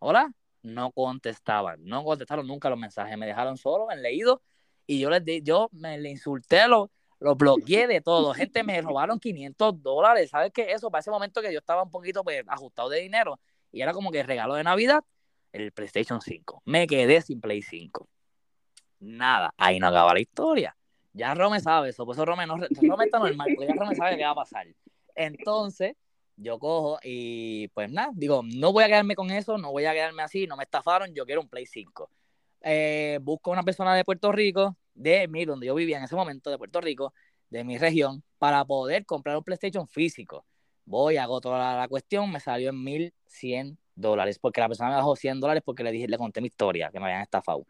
¿Hola? 0.00 0.32
No 0.62 0.90
contestaban, 0.92 1.84
no 1.84 2.04
contestaron 2.04 2.46
nunca 2.46 2.70
los 2.70 2.78
mensajes, 2.78 3.16
me 3.16 3.26
dejaron 3.26 3.56
solo 3.56 3.90
en 3.90 4.02
leído 4.02 4.42
y 4.86 4.98
yo 5.00 5.10
les 5.10 5.24
di, 5.24 5.42
yo 5.42 5.68
me 5.72 5.98
le 5.98 6.10
insulté, 6.10 6.66
lo, 6.66 6.90
lo 7.20 7.34
bloqueé 7.34 7.86
de 7.86 8.00
todo. 8.00 8.32
Gente, 8.34 8.62
me 8.62 8.80
robaron 8.80 9.18
500 9.20 9.82
dólares, 9.82 10.30
¿sabes 10.30 10.52
qué? 10.52 10.72
Eso, 10.72 10.90
para 10.90 11.00
ese 11.00 11.10
momento 11.10 11.42
que 11.42 11.52
yo 11.52 11.58
estaba 11.58 11.82
un 11.82 11.90
poquito 11.90 12.24
pues, 12.24 12.42
ajustado 12.46 12.88
de 12.88 13.00
dinero 13.00 13.38
y 13.70 13.82
era 13.82 13.92
como 13.92 14.10
que 14.10 14.22
regalo 14.22 14.54
de 14.54 14.64
Navidad, 14.64 15.04
el 15.52 15.72
PlayStation 15.72 16.20
5. 16.20 16.62
Me 16.64 16.86
quedé 16.86 17.20
sin 17.20 17.40
Play 17.40 17.62
5. 17.62 18.08
Nada, 19.00 19.52
ahí 19.56 19.78
no 19.78 19.88
acaba 19.88 20.14
la 20.14 20.20
historia. 20.20 20.74
Ya 21.12 21.34
Rome 21.34 21.60
sabe 21.60 21.90
eso, 21.90 22.04
pues 22.04 22.16
eso 22.16 22.24
Rome, 22.24 22.46
no, 22.46 22.56
Rome 22.56 23.04
está 23.04 23.18
normal, 23.18 23.48
ya 23.60 23.74
Rome 23.74 23.94
sabe 23.94 24.16
qué 24.16 24.24
va 24.24 24.30
a 24.30 24.36
pasar. 24.36 24.66
Entonces, 25.14 25.96
yo 26.38 26.58
cojo 26.58 26.98
y 27.02 27.68
pues 27.68 27.90
nada, 27.90 28.10
digo, 28.14 28.42
no 28.44 28.72
voy 28.72 28.84
a 28.84 28.86
quedarme 28.86 29.14
con 29.14 29.30
eso, 29.30 29.58
no 29.58 29.72
voy 29.72 29.84
a 29.84 29.92
quedarme 29.92 30.22
así, 30.22 30.46
no 30.46 30.56
me 30.56 30.64
estafaron, 30.64 31.12
yo 31.14 31.26
quiero 31.26 31.40
un 31.40 31.48
Play 31.48 31.66
5. 31.66 32.10
Eh, 32.62 33.18
busco 33.22 33.50
una 33.50 33.62
persona 33.62 33.94
de 33.94 34.04
Puerto 34.04 34.32
Rico, 34.32 34.76
de 34.94 35.28
mí, 35.28 35.44
donde 35.44 35.66
yo 35.66 35.74
vivía 35.74 35.98
en 35.98 36.04
ese 36.04 36.16
momento, 36.16 36.50
de 36.50 36.58
Puerto 36.58 36.80
Rico, 36.80 37.12
de 37.50 37.64
mi 37.64 37.78
región, 37.78 38.22
para 38.38 38.64
poder 38.64 39.04
comprar 39.04 39.36
un 39.36 39.44
PlayStation 39.44 39.86
físico. 39.88 40.44
Voy, 40.84 41.16
hago 41.16 41.40
toda 41.40 41.76
la, 41.76 41.88
cuestión, 41.88 42.30
me 42.30 42.40
salió 42.40 42.70
en 42.70 42.82
1100 42.82 43.78
dólares, 43.94 44.38
porque 44.38 44.60
la 44.60 44.68
persona 44.68 44.90
me 44.90 44.96
bajó 44.96 45.16
100 45.16 45.40
dólares 45.40 45.62
porque 45.64 45.82
le 45.82 45.92
dije, 45.92 46.08
le 46.08 46.18
conté 46.18 46.40
mi 46.40 46.46
historia, 46.46 46.90
que 46.90 46.98
me 47.00 47.06
habían 47.06 47.22
estafado. 47.22 47.66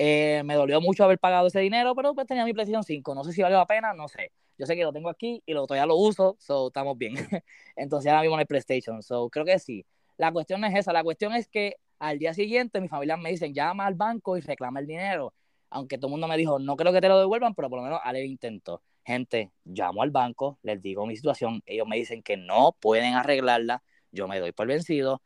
Eh, 0.00 0.42
me 0.44 0.54
dolió 0.54 0.80
mucho 0.80 1.02
haber 1.02 1.18
pagado 1.18 1.48
ese 1.48 1.58
dinero, 1.58 1.92
pero 1.96 2.14
pues 2.14 2.24
tenía 2.28 2.44
mi 2.44 2.52
PlayStation 2.52 2.84
5. 2.84 3.16
No 3.16 3.24
sé 3.24 3.32
si 3.32 3.42
valió 3.42 3.58
la 3.58 3.66
pena, 3.66 3.92
no 3.94 4.06
sé. 4.06 4.30
Yo 4.56 4.64
sé 4.64 4.76
que 4.76 4.84
lo 4.84 4.92
tengo 4.92 5.08
aquí 5.08 5.42
y 5.44 5.52
lo, 5.54 5.66
todavía 5.66 5.86
lo 5.86 5.96
uso, 5.96 6.36
so 6.38 6.68
estamos 6.68 6.96
bien. 6.96 7.14
Entonces 7.76 8.08
ahora 8.08 8.22
mismo 8.22 8.36
en 8.36 8.42
el 8.42 8.46
PlayStation, 8.46 9.02
so 9.02 9.28
creo 9.28 9.44
que 9.44 9.58
sí. 9.58 9.84
La 10.16 10.30
cuestión 10.30 10.64
es 10.64 10.76
esa, 10.76 10.92
la 10.92 11.02
cuestión 11.02 11.34
es 11.34 11.48
que 11.48 11.78
al 11.98 12.20
día 12.20 12.32
siguiente 12.32 12.80
mi 12.80 12.86
familia 12.86 13.16
me 13.16 13.30
dicen, 13.30 13.52
llama 13.52 13.86
al 13.86 13.94
banco 13.94 14.36
y 14.36 14.40
reclama 14.40 14.78
el 14.78 14.86
dinero. 14.86 15.34
Aunque 15.68 15.98
todo 15.98 16.06
el 16.06 16.12
mundo 16.12 16.28
me 16.28 16.36
dijo, 16.36 16.60
no 16.60 16.76
creo 16.76 16.92
que 16.92 17.00
te 17.00 17.08
lo 17.08 17.18
devuelvan, 17.18 17.56
pero 17.56 17.68
por 17.68 17.80
lo 17.80 17.84
menos 17.84 18.00
el 18.04 18.24
intento. 18.24 18.82
Gente, 19.04 19.50
llamo 19.64 20.02
al 20.02 20.12
banco, 20.12 20.60
les 20.62 20.80
digo 20.80 21.06
mi 21.06 21.16
situación, 21.16 21.60
ellos 21.66 21.88
me 21.88 21.96
dicen 21.96 22.22
que 22.22 22.36
no 22.36 22.76
pueden 22.78 23.14
arreglarla, 23.14 23.82
yo 24.12 24.28
me 24.28 24.38
doy 24.38 24.52
por 24.52 24.68
vencido, 24.68 25.22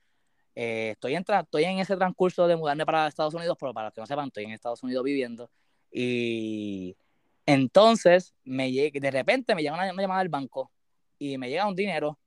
eh, 0.54 0.90
estoy, 0.92 1.14
en 1.14 1.24
estoy 1.28 1.64
en 1.64 1.78
ese 1.78 1.96
transcurso 1.96 2.46
de 2.46 2.56
mudarme 2.56 2.84
para 2.84 3.06
Estados 3.06 3.34
Unidos, 3.34 3.56
pero 3.58 3.72
para 3.72 3.86
los 3.86 3.94
que 3.94 4.00
no 4.00 4.06
sepan, 4.06 4.26
estoy 4.26 4.44
en 4.44 4.50
Estados 4.52 4.82
Unidos 4.82 5.04
viviendo. 5.04 5.50
Y 5.90 6.96
entonces, 7.46 8.34
me 8.44 8.70
de 8.70 9.10
repente 9.10 9.54
me 9.54 9.62
llega 9.62 9.74
una, 9.74 9.92
llamada 9.92 10.20
del 10.20 10.28
banco 10.28 10.70
y 11.18 11.38
me 11.38 11.48
llega 11.48 11.66
un 11.66 11.76
dinero. 11.76 12.18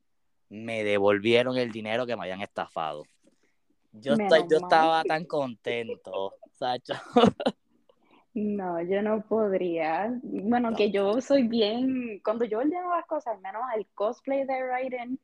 Me 0.49 0.83
devolvieron 0.83 1.57
el 1.57 1.71
dinero 1.71 2.05
que 2.05 2.15
me 2.15 2.23
habían 2.23 2.41
estafado. 2.41 3.03
Yo, 3.91 4.13
estoy, 4.13 4.41
yo 4.49 4.57
estaba 4.57 5.03
tan 5.03 5.25
contento, 5.25 6.35
Sacho. 6.51 6.93
No, 8.35 8.81
yo 8.81 9.01
no 9.01 9.21
podría. 9.21 10.13
Bueno, 10.21 10.75
que 10.75 10.91
yo 10.91 11.21
soy 11.21 11.47
bien, 11.47 12.19
cuando 12.21 12.43
yo 12.43 12.59
ordeno 12.59 12.93
las 12.93 13.05
cosas, 13.05 13.39
menos 13.39 13.61
el 13.77 13.87
cosplay 13.95 14.45
de 14.45 14.61
Raiden, 14.61 15.19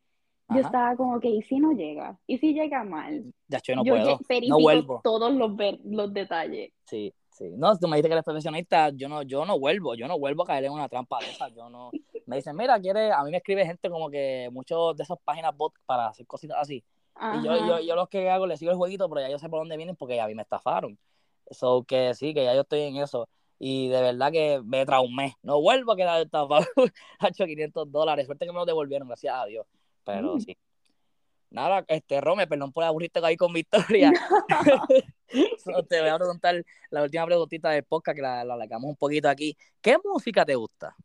yo 0.54 0.62
estaba 0.62 0.96
como 0.96 1.20
que, 1.20 1.30
¿y 1.30 1.42
si 1.44 1.60
no 1.60 1.72
llega? 1.72 2.18
¿Y 2.28 2.38
si 2.38 2.54
llega 2.54 2.84
mal? 2.84 3.34
Ya, 3.48 3.60
yo 3.64 3.76
no 3.76 3.84
puedo, 3.84 4.20
no 4.48 4.60
vuelvo. 4.60 5.02
todos 5.04 5.34
los, 5.34 5.52
los 5.84 6.14
detalles. 6.14 6.72
Sí, 6.86 7.14
sí. 7.32 7.52
No, 7.58 7.78
tú 7.78 7.88
me 7.88 7.98
dijiste 7.98 8.10
que 8.10 8.14
eres 8.14 8.26
profesionista, 8.26 8.90
yo 8.90 9.10
no, 9.10 9.24
yo 9.24 9.46
no 9.46 9.60
vuelvo, 9.60 9.96
yo 9.96 10.08
no 10.08 10.20
vuelvo 10.20 10.44
a 10.44 10.48
caer 10.48 10.66
en 10.66 10.74
una 10.74 10.90
trampa 10.90 11.20
de 11.20 11.32
esas, 11.32 11.54
yo 11.54 11.70
no... 11.70 11.92
Me 12.28 12.38
dicen, 12.38 12.56
mira, 12.56 12.80
quiere, 12.80 13.12
a 13.12 13.24
mí 13.24 13.32
me 13.32 13.38
escribe 13.38 13.66
gente 13.66 13.90
como 13.90 14.10
que 14.10 14.48
muchos 14.54 14.96
de 14.96 15.04
esas 15.04 15.18
páginas 15.24 15.58
bot 15.58 15.74
para 15.86 16.08
hacer 16.08 16.26
cositas 16.26 16.58
así. 16.62 16.82
Y 17.20 17.44
yo, 17.44 17.68
yo, 17.68 17.80
yo 17.80 17.96
los 17.96 18.08
que 18.08 18.30
hago, 18.30 18.48
les 18.48 18.60
sigo 18.60 18.72
el 18.72 18.78
jueguito, 18.78 19.10
pero 19.10 19.22
ya 19.22 19.30
yo 19.30 19.38
sé 19.38 19.50
por 19.50 19.60
dónde 19.60 19.76
vienen 19.76 19.96
porque 19.96 20.16
ya 20.16 20.24
a 20.24 20.28
mí 20.28 20.36
me 20.36 20.44
estafaron. 20.44 20.98
So 21.50 21.84
que 21.84 22.14
sí, 22.14 22.34
que 22.34 22.46
ya 22.46 22.54
yo 22.56 22.62
estoy 22.62 22.82
en 22.82 22.98
eso. 22.98 23.28
Y 23.60 23.90
de 23.90 24.02
verdad 24.02 24.32
que 24.32 24.62
me 24.64 24.86
traumé. 24.86 25.36
No 25.44 25.62
vuelvo 25.62 25.92
a 25.92 25.96
quedar 25.96 26.22
estafado. 26.22 26.66
Ha 27.20 27.28
hecho 27.28 27.46
500 27.46 27.92
dólares. 27.92 28.26
Suerte 28.26 28.46
que 28.46 28.52
me 28.52 28.58
lo 28.58 28.66
devolvieron, 28.66 29.08
gracias 29.08 29.36
a 29.36 29.46
Dios. 29.46 29.68
Pero 30.04 30.36
mm. 30.36 30.42
sí. 30.42 30.58
Nada, 31.50 31.84
este, 31.90 32.22
Rome, 32.22 32.48
perdón 32.48 32.72
por 32.72 32.84
aburrirte 32.84 33.20
ahí 33.24 33.36
con 33.36 33.52
Victoria. 33.52 34.12
te 35.90 36.00
voy 36.00 36.10
a 36.10 36.18
preguntar 36.18 36.64
la 36.90 37.04
última 37.04 37.26
preguntita 37.26 37.72
del 37.72 37.84
podcast 37.84 38.16
que 38.16 38.22
la, 38.22 38.44
la 38.46 38.54
alargamos 38.54 38.90
un 38.90 38.96
poquito 38.96 39.28
aquí. 39.28 39.58
¿Qué 39.82 39.98
música 40.04 40.46
te 40.46 40.56
gusta? 40.56 40.96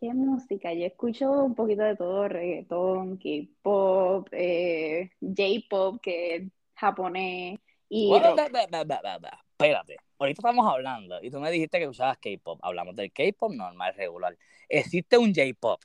¿Qué 0.00 0.12
música? 0.12 0.74
Yo 0.74 0.84
escucho 0.84 1.30
un 1.30 1.54
poquito 1.54 1.82
de 1.82 1.96
todo, 1.96 2.28
reggaetón, 2.28 3.18
K-pop, 3.18 4.28
eh, 4.32 5.10
J-pop, 5.20 6.00
que 6.02 6.36
es 6.36 6.42
japonés, 6.74 7.58
y 7.88 8.12
espérate, 8.12 9.96
ahorita 10.18 10.40
estamos 10.40 10.66
hablando 10.66 11.22
y 11.22 11.30
tú 11.30 11.40
me 11.40 11.50
dijiste 11.50 11.78
que 11.78 11.88
usabas 11.88 12.18
K-pop. 12.18 12.58
Hablamos 12.62 12.96
del 12.96 13.12
K-pop 13.12 13.52
normal, 13.52 13.94
regular. 13.94 14.36
¿Existe 14.68 15.16
un 15.16 15.32
J-pop? 15.32 15.80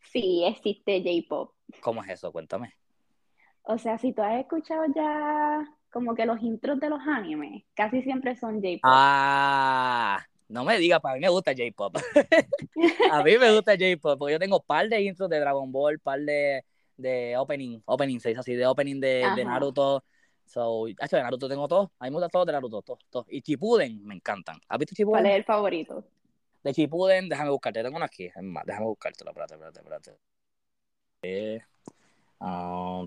Sí, 0.00 0.44
existe 0.46 1.02
J-pop. 1.02 1.52
¿Cómo 1.80 2.02
es 2.02 2.10
eso? 2.10 2.32
Cuéntame. 2.32 2.74
O 3.62 3.78
sea, 3.78 3.98
si 3.98 4.12
tú 4.12 4.22
has 4.22 4.40
escuchado 4.40 4.84
ya 4.94 5.64
como 5.92 6.14
que 6.14 6.26
los 6.26 6.40
intros 6.42 6.80
de 6.80 6.88
los 6.88 7.00
animes, 7.06 7.64
casi 7.74 8.02
siempre 8.02 8.36
son 8.36 8.56
J-pop. 8.56 8.80
Ah, 8.82 10.24
no 10.48 10.64
me 10.64 10.78
digas, 10.78 11.00
para 11.00 11.14
mí 11.14 11.20
me 11.20 11.28
gusta 11.28 11.52
J-pop. 11.52 11.96
a 13.12 13.22
mí 13.22 13.38
me 13.38 13.52
gusta 13.52 13.72
J-pop, 13.72 14.18
porque 14.18 14.32
yo 14.32 14.38
tengo 14.38 14.60
par 14.60 14.88
de 14.88 15.02
intros 15.02 15.28
de 15.28 15.38
Dragon 15.38 15.70
Ball, 15.70 15.98
par 15.98 16.20
de, 16.20 16.64
de 16.96 17.36
opening, 17.36 17.80
opening, 17.84 18.18
se 18.18 18.30
dice 18.30 18.40
así, 18.40 18.54
de 18.54 18.66
opening 18.66 19.00
de, 19.00 19.26
de 19.36 19.44
Naruto 19.44 20.02
So, 20.50 20.88
hecho 20.88 21.16
de 21.16 21.22
Naruto 21.22 21.48
tengo 21.48 21.68
todos. 21.68 21.90
A 22.00 22.04
mí 22.04 22.10
me 22.10 22.14
gustan 22.16 22.30
todos 22.30 22.46
de 22.46 22.52
Naruto, 22.52 22.82
todos, 22.82 22.98
todos. 23.08 23.26
Y 23.28 23.40
Chipuden 23.40 24.04
me 24.04 24.16
encantan. 24.16 24.60
¿Has 24.68 24.78
visto 24.80 24.96
Chipuden? 24.96 25.22
¿Cuál 25.22 25.26
es 25.26 25.36
el 25.36 25.44
favorito? 25.44 26.04
De 26.62 26.74
Chipuden, 26.74 27.28
déjame 27.28 27.50
buscarte. 27.50 27.82
Tengo 27.82 27.96
uno 27.96 28.04
aquí. 28.04 28.26
Es 28.26 28.42
más, 28.42 28.64
déjame 28.66 28.86
buscártelo. 28.86 29.30
Espérate, 29.30 29.54
espérate, 29.54 29.80
espérate. 29.80 30.18
Eh, 31.22 31.60
uh, 32.40 33.06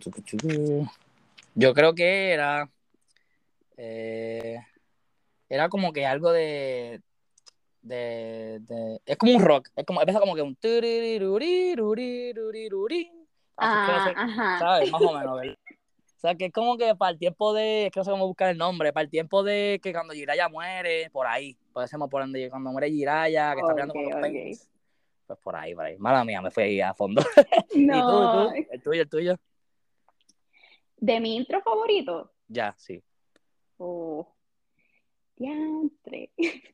yo 1.55 1.73
creo 1.73 1.93
que 1.93 2.31
era. 2.31 2.69
Eh, 3.77 4.59
era 5.49 5.69
como 5.69 5.93
que 5.93 6.05
algo 6.05 6.31
de, 6.31 7.01
de, 7.81 8.59
de, 8.61 9.01
es 9.05 9.17
como 9.17 9.33
un 9.33 9.41
rock, 9.43 9.69
es 9.75 9.85
como, 9.85 10.01
empieza 10.01 10.19
como 10.19 10.35
que 10.35 10.41
un 10.41 10.55
ah, 13.57 14.13
ajá. 14.15 14.59
¿sabes? 14.59 14.91
Más 14.91 15.01
o 15.01 15.13
menos, 15.13 15.39
¿verdad? 15.39 15.57
O 16.23 16.25
sea, 16.25 16.35
que 16.35 16.45
es 16.45 16.53
como 16.53 16.77
que 16.77 16.95
para 16.95 17.11
el 17.11 17.19
tiempo 17.19 17.53
de, 17.53 17.87
es 17.87 17.91
que 17.91 17.99
no 17.99 18.05
sé 18.05 18.11
cómo 18.11 18.27
buscar 18.27 18.49
el 18.49 18.57
nombre, 18.57 18.93
para 18.93 19.03
el 19.03 19.09
tiempo 19.09 19.43
de 19.43 19.81
que 19.83 19.91
cuando 19.91 20.13
Jiraya 20.13 20.47
muere, 20.47 21.09
por 21.09 21.27
ahí, 21.27 21.57
ser 21.85 21.99
por 22.09 22.21
donde 22.21 22.49
cuando 22.49 22.71
muere 22.71 22.89
Jiraya, 22.89 23.53
que 23.53 23.59
está 23.59 23.73
peleando 23.73 23.93
con 23.93 24.05
los 24.05 24.15
okay. 24.15 24.53
pues 25.27 25.39
por 25.39 25.53
ahí, 25.57 25.75
por 25.75 25.83
ahí. 25.83 25.97
Mala 25.97 26.23
mía, 26.23 26.41
me 26.41 26.49
fui 26.49 26.63
ahí 26.63 26.79
a 26.79 26.93
fondo. 26.93 27.21
No. 27.75 28.53
¿Y 28.55 28.61
tú, 28.61 28.63
tú? 28.63 28.67
¿El 28.71 28.81
tuyo, 28.81 29.01
el 29.01 29.09
tuyo? 29.09 29.35
¿De 30.95 31.19
mi 31.19 31.35
intro 31.35 31.61
favorito? 31.61 32.31
Ya, 32.47 32.73
sí. 32.77 33.03
Oh, 33.75 34.33
diantre. 35.35 36.31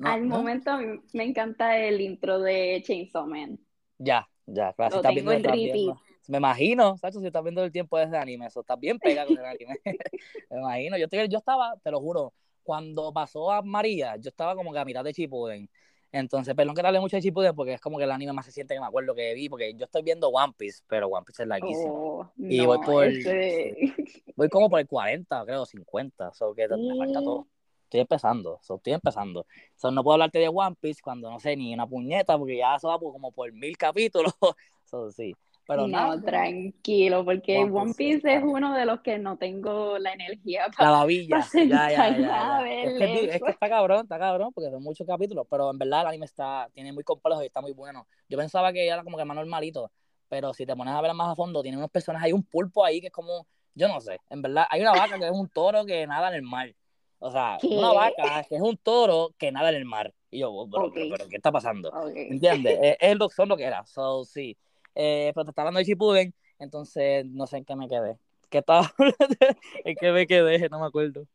Al 0.00 0.26
momento 0.26 0.70
me 1.14 1.24
encanta 1.24 1.78
el 1.78 1.98
intro 1.98 2.40
de 2.40 2.82
Chainsaw 2.84 3.26
Man. 3.26 3.58
Ya, 3.96 4.28
ya, 4.44 4.74
claro. 4.74 4.96
Lo 4.96 5.02
tengo 5.02 5.32
en 5.32 5.44
repeat. 5.44 5.96
Me 6.28 6.38
imagino, 6.38 6.96
¿sabes? 6.96 7.16
Si 7.16 7.26
estás 7.26 7.42
viendo 7.42 7.62
el 7.62 7.72
tiempo 7.72 7.98
de 7.98 8.04
ese 8.04 8.16
anime, 8.16 8.46
eso 8.46 8.60
está 8.60 8.76
bien 8.76 8.98
pegado 8.98 9.28
con 9.28 9.38
el 9.38 9.44
anime. 9.44 9.78
me 10.50 10.58
imagino. 10.58 10.96
Yo, 10.96 11.06
yo 11.06 11.38
estaba, 11.38 11.76
te 11.82 11.90
lo 11.90 12.00
juro, 12.00 12.32
cuando 12.62 13.12
pasó 13.12 13.52
a 13.52 13.62
María, 13.62 14.16
yo 14.16 14.28
estaba 14.28 14.54
como 14.56 14.72
que 14.72 14.78
a 14.78 14.84
mitad 14.84 15.04
de 15.04 15.12
Chipuden. 15.12 15.68
Entonces, 16.10 16.54
perdón 16.54 16.76
que 16.76 16.80
te 16.82 16.86
hable 16.86 17.00
mucho 17.00 17.16
de 17.16 17.22
Chipuden 17.22 17.54
porque 17.54 17.74
es 17.74 17.80
como 17.80 17.98
que 17.98 18.04
el 18.04 18.10
anime 18.12 18.32
más 18.32 18.46
reciente 18.46 18.74
que 18.74 18.80
me 18.80 18.86
acuerdo 18.86 19.14
que 19.14 19.34
vi, 19.34 19.48
porque 19.48 19.74
yo 19.74 19.84
estoy 19.84 20.02
viendo 20.02 20.28
One 20.28 20.54
Piece, 20.56 20.82
pero 20.86 21.08
One 21.08 21.24
Piece 21.24 21.42
es 21.42 21.48
larguísimo. 21.48 21.94
Oh, 21.94 22.32
y 22.38 22.64
voy 22.64 22.78
por. 22.78 23.08
Voy 24.36 24.48
como 24.48 24.68
por 24.68 24.80
el 24.80 24.88
40, 24.88 25.44
creo, 25.44 25.64
50. 25.64 26.32
So 26.32 26.54
que 26.54 26.66
me 26.66 26.96
falta 26.96 27.20
todo. 27.22 27.46
Estoy 27.84 28.00
empezando, 28.00 28.58
so, 28.62 28.76
estoy 28.76 28.94
empezando. 28.94 29.46
So, 29.76 29.92
no 29.92 30.02
puedo 30.02 30.14
hablarte 30.14 30.40
de 30.40 30.48
One 30.48 30.74
Piece 30.80 31.00
cuando 31.00 31.30
no 31.30 31.38
sé 31.38 31.56
ni 31.56 31.72
una 31.72 31.86
puñeta, 31.86 32.36
porque 32.36 32.56
ya 32.56 32.74
eso 32.74 32.88
va 32.88 32.98
como 32.98 33.30
por 33.30 33.52
mil 33.52 33.76
capítulos. 33.76 34.32
So, 34.86 35.10
sí. 35.10 35.34
Pero 35.66 35.88
no, 35.88 36.20
tranquilo, 36.20 37.24
porque 37.24 37.58
One 37.58 37.94
Piece, 37.94 38.34
es 38.34 38.42
uno 38.42 38.74
de 38.74 38.84
los 38.84 39.00
que 39.00 39.18
no 39.18 39.38
tengo 39.38 39.98
la 39.98 40.12
energía 40.12 40.66
para. 40.76 40.90
La 40.90 40.96
babilla. 40.98 41.46
ya, 41.54 41.90
ya, 41.90 42.18
ya, 42.18 42.70
Es, 42.70 42.98
que, 42.98 43.24
es, 43.36 43.42
que, 43.42 43.50
está 43.50 43.68
cabrón, 43.68 44.02
está 44.02 44.18
cabrón, 44.18 44.52
porque 44.52 44.70
son 44.70 44.82
muchos 44.82 45.06
capítulos, 45.06 45.46
pero 45.50 45.70
en 45.70 45.78
verdad 45.78 46.02
el 46.02 46.08
anime 46.08 46.26
está, 46.26 46.68
tiene 46.74 46.92
muy 46.92 47.02
complejo 47.02 47.42
y 47.42 47.46
está 47.46 47.62
muy 47.62 47.72
bueno. 47.72 48.06
Yo 48.28 48.36
pensaba 48.36 48.72
que 48.72 48.86
era 48.86 49.02
como 49.02 49.16
que 49.16 49.24
más 49.24 49.36
normalito, 49.36 49.90
pero 50.28 50.52
si 50.52 50.66
te 50.66 50.76
pones 50.76 50.92
a 50.92 51.00
ver 51.00 51.14
más 51.14 51.32
a 51.32 51.34
fondo, 51.34 51.62
tiene 51.62 51.78
unos 51.78 51.90
personajes, 51.90 52.26
hay 52.26 52.32
un 52.32 52.42
pulpo 52.42 52.84
ahí 52.84 53.00
que 53.00 53.06
es 53.06 53.12
como, 53.12 53.46
yo 53.74 53.88
no 53.88 54.00
sé, 54.02 54.18
en 54.28 54.42
verdad, 54.42 54.66
hay 54.68 54.82
una 54.82 54.92
vaca 54.92 55.18
que 55.18 55.26
es 55.26 55.32
un 55.32 55.48
toro 55.48 55.86
que 55.86 56.06
nada 56.06 56.28
en 56.28 56.34
el 56.34 56.42
mar. 56.42 56.74
O 57.20 57.30
sea, 57.30 57.56
una 57.62 57.92
vaca 57.92 58.44
que 58.46 58.56
es 58.56 58.60
un 58.60 58.76
toro 58.76 59.34
que 59.38 59.50
nada 59.50 59.70
en 59.70 59.76
el 59.76 59.86
mar. 59.86 60.12
Y 60.30 60.40
yo, 60.40 60.66
pero, 60.70 60.92
pero, 60.92 61.28
¿qué 61.28 61.36
está 61.36 61.50
pasando? 61.50 61.90
¿Entiendes? 62.14 62.78
es, 62.82 62.96
es, 63.00 63.18
son 63.34 63.48
lo 63.48 63.56
que 63.56 63.64
era. 63.64 63.86
So, 63.86 64.24
sí. 64.24 64.58
Eh, 64.94 65.32
pero 65.34 65.44
te 65.44 65.50
estaba 65.50 65.68
hablando 65.68 65.78
de 65.78 65.86
Chipuden, 65.86 66.34
entonces 66.58 67.26
no 67.26 67.46
sé 67.46 67.58
en 67.58 67.64
qué 67.64 67.76
me 67.76 67.88
quedé. 67.88 68.18
¿Qué 68.48 68.58
estaba 68.58 68.92
¿En 69.84 69.96
qué 69.96 70.12
me 70.12 70.26
quedé? 70.26 70.68
No 70.68 70.80
me 70.80 70.86
acuerdo. 70.86 71.26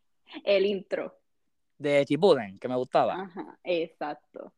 El 0.44 0.66
intro. 0.66 1.18
De 1.78 2.06
Chipuden, 2.06 2.60
que 2.60 2.68
me 2.68 2.76
gustaba. 2.76 3.22
Ajá, 3.22 3.60
exacto. 3.64 4.54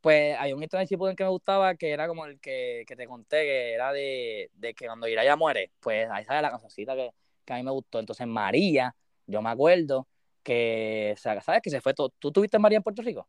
Pues 0.00 0.36
hay 0.38 0.52
un 0.52 0.62
intro 0.62 0.78
de 0.78 0.86
Chipuden 0.86 1.16
que 1.16 1.24
me 1.24 1.30
gustaba, 1.30 1.74
que 1.74 1.90
era 1.90 2.06
como 2.06 2.24
el 2.26 2.38
que, 2.40 2.84
que 2.86 2.94
te 2.94 3.06
conté, 3.06 3.42
que 3.42 3.72
era 3.72 3.92
de, 3.92 4.50
de 4.54 4.74
que 4.74 4.86
cuando 4.86 5.08
Iraya 5.08 5.36
muere, 5.36 5.72
pues 5.80 6.08
ahí 6.10 6.24
sale 6.24 6.42
la 6.42 6.50
cancioncita 6.50 6.94
que, 6.94 7.10
que 7.44 7.52
a 7.52 7.56
mí 7.56 7.62
me 7.62 7.70
gustó. 7.70 7.98
Entonces 7.98 8.26
María, 8.26 8.94
yo 9.26 9.42
me 9.42 9.50
acuerdo 9.50 10.06
que, 10.42 11.14
¿sabes? 11.18 11.44
Que 11.62 11.70
se 11.70 11.80
fue 11.80 11.94
todo. 11.94 12.10
¿Tú 12.18 12.32
tuviste 12.32 12.58
María 12.58 12.76
en 12.76 12.82
Puerto 12.82 13.02
Rico? 13.02 13.28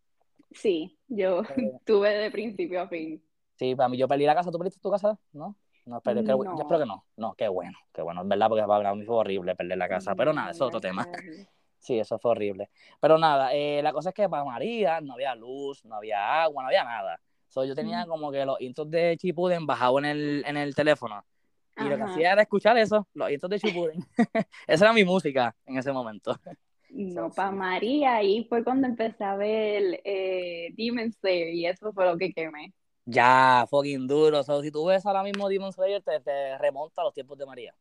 Sí, 0.51 0.97
yo 1.07 1.41
eh. 1.43 1.71
tuve 1.85 2.09
de 2.09 2.31
principio 2.31 2.81
a 2.81 2.87
fin. 2.87 3.21
Sí, 3.59 3.75
para 3.75 3.89
mí 3.89 3.97
yo 3.97 4.07
perdí 4.07 4.25
la 4.25 4.33
casa, 4.33 4.51
¿tú 4.51 4.57
perdiste 4.57 4.79
tu 4.79 4.89
casa? 4.89 5.19
¿No? 5.33 5.53
No, 5.85 5.97
espero, 5.97 6.21
no. 6.21 6.55
yo 6.55 6.61
espero 6.61 6.79
que 6.79 6.85
no. 6.85 7.05
No, 7.17 7.33
qué 7.33 7.49
bueno, 7.49 7.77
qué 7.91 8.01
bueno, 8.01 8.21
es 8.21 8.27
verdad, 8.27 8.47
porque 8.47 8.63
para 8.65 8.95
mí 8.95 9.03
fue 9.03 9.17
horrible 9.17 9.53
perder 9.53 9.77
la 9.77 9.89
casa. 9.89 10.15
Pero 10.15 10.31
nada, 10.31 10.51
eso 10.51 10.63
es 10.63 10.67
otro 10.67 10.79
tema. 10.79 11.05
Sí, 11.81 11.97
eso 11.97 12.19
fue 12.19 12.31
horrible. 12.31 12.69
Pero 12.99 13.17
nada, 13.17 13.53
eh, 13.53 13.81
la 13.81 13.93
cosa 13.93 14.09
es 14.09 14.15
que 14.15 14.27
para 14.27 14.43
María 14.43 14.99
no 14.99 15.13
había 15.13 15.33
luz, 15.33 15.85
no 15.85 15.95
había 15.95 16.43
agua, 16.43 16.61
no 16.61 16.67
había 16.67 16.83
nada. 16.83 17.21
So, 17.47 17.63
yo 17.63 17.73
tenía 17.73 18.05
como 18.05 18.31
que 18.33 18.45
los 18.45 18.59
intros 18.59 18.91
de 18.91 19.15
Chipuden 19.17 19.65
bajados 19.65 19.99
en 19.99 20.05
el, 20.05 20.43
en 20.45 20.57
el 20.57 20.75
teléfono. 20.75 21.23
Y 21.77 21.85
lo 21.85 21.95
que 21.95 22.03
hacía 22.03 22.33
era 22.33 22.41
escuchar 22.41 22.77
eso, 22.77 23.07
los 23.13 23.31
intros 23.31 23.49
de 23.49 23.59
Chipuden. 23.61 24.05
Esa 24.67 24.85
era 24.85 24.93
mi 24.93 25.05
música 25.05 25.55
en 25.65 25.77
ese 25.77 25.91
momento. 25.91 26.35
No, 26.91 27.29
para 27.29 27.51
María, 27.51 28.15
ahí 28.15 28.45
fue 28.45 28.63
cuando 28.63 28.87
empecé 28.87 29.23
a 29.23 29.35
ver 29.35 30.01
eh, 30.03 30.73
Demon 30.75 31.11
Slayer 31.11 31.53
y 31.53 31.67
eso 31.67 31.93
fue 31.93 32.03
lo 32.03 32.17
que 32.17 32.33
quemé. 32.33 32.73
Ya, 33.05 33.65
fucking 33.69 34.07
duro. 34.07 34.39
O 34.39 34.61
si 34.61 34.71
tú 34.71 34.85
ves 34.85 35.05
ahora 35.05 35.23
mismo 35.23 35.49
Demon 35.49 35.71
Slayer, 35.71 36.01
te, 36.01 36.57
remonta 36.57 37.01
a 37.01 37.05
los 37.05 37.13
tiempos 37.13 37.37
de 37.37 37.45
María. 37.45 37.75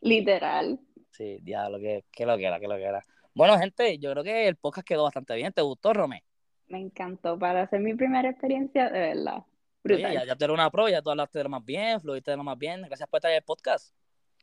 Literal. 0.00 0.78
Sí, 1.10 1.40
ya, 1.44 1.68
lo 1.68 1.78
que, 1.78 2.04
que 2.10 2.24
lo 2.24 2.36
que 2.36 2.44
era, 2.44 2.60
que 2.60 2.68
lo 2.68 2.76
que 2.76 2.84
era. 2.84 3.02
Bueno, 3.34 3.58
gente, 3.58 3.98
yo 3.98 4.10
creo 4.12 4.24
que 4.24 4.48
el 4.48 4.56
podcast 4.56 4.86
quedó 4.86 5.04
bastante 5.04 5.34
bien. 5.34 5.52
¿Te 5.52 5.62
gustó, 5.62 5.92
Romé? 5.92 6.24
Me 6.68 6.78
encantó. 6.78 7.38
Para 7.38 7.62
hacer 7.62 7.80
mi 7.80 7.94
primera 7.94 8.30
experiencia, 8.30 8.88
de 8.90 9.00
verdad. 9.00 9.44
Brutal. 9.82 10.12
ya, 10.12 10.24
ya 10.26 10.36
tú 10.36 10.44
eres 10.44 10.54
una 10.54 10.70
pro, 10.70 10.88
ya 10.88 11.00
tú 11.00 11.10
hablaste 11.10 11.38
de 11.38 11.44
lo 11.44 11.50
más 11.50 11.64
bien, 11.64 12.00
fluiste 12.00 12.30
de 12.30 12.36
lo 12.36 12.44
más 12.44 12.58
bien. 12.58 12.82
Gracias 12.82 13.08
por 13.08 13.18
estar 13.18 13.30
en 13.30 13.38
el 13.38 13.42
podcast. 13.42 13.94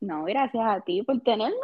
No, 0.01 0.23
gracias 0.23 0.63
a 0.65 0.81
ti 0.81 1.03
por 1.03 1.21
tenerme. 1.21 1.55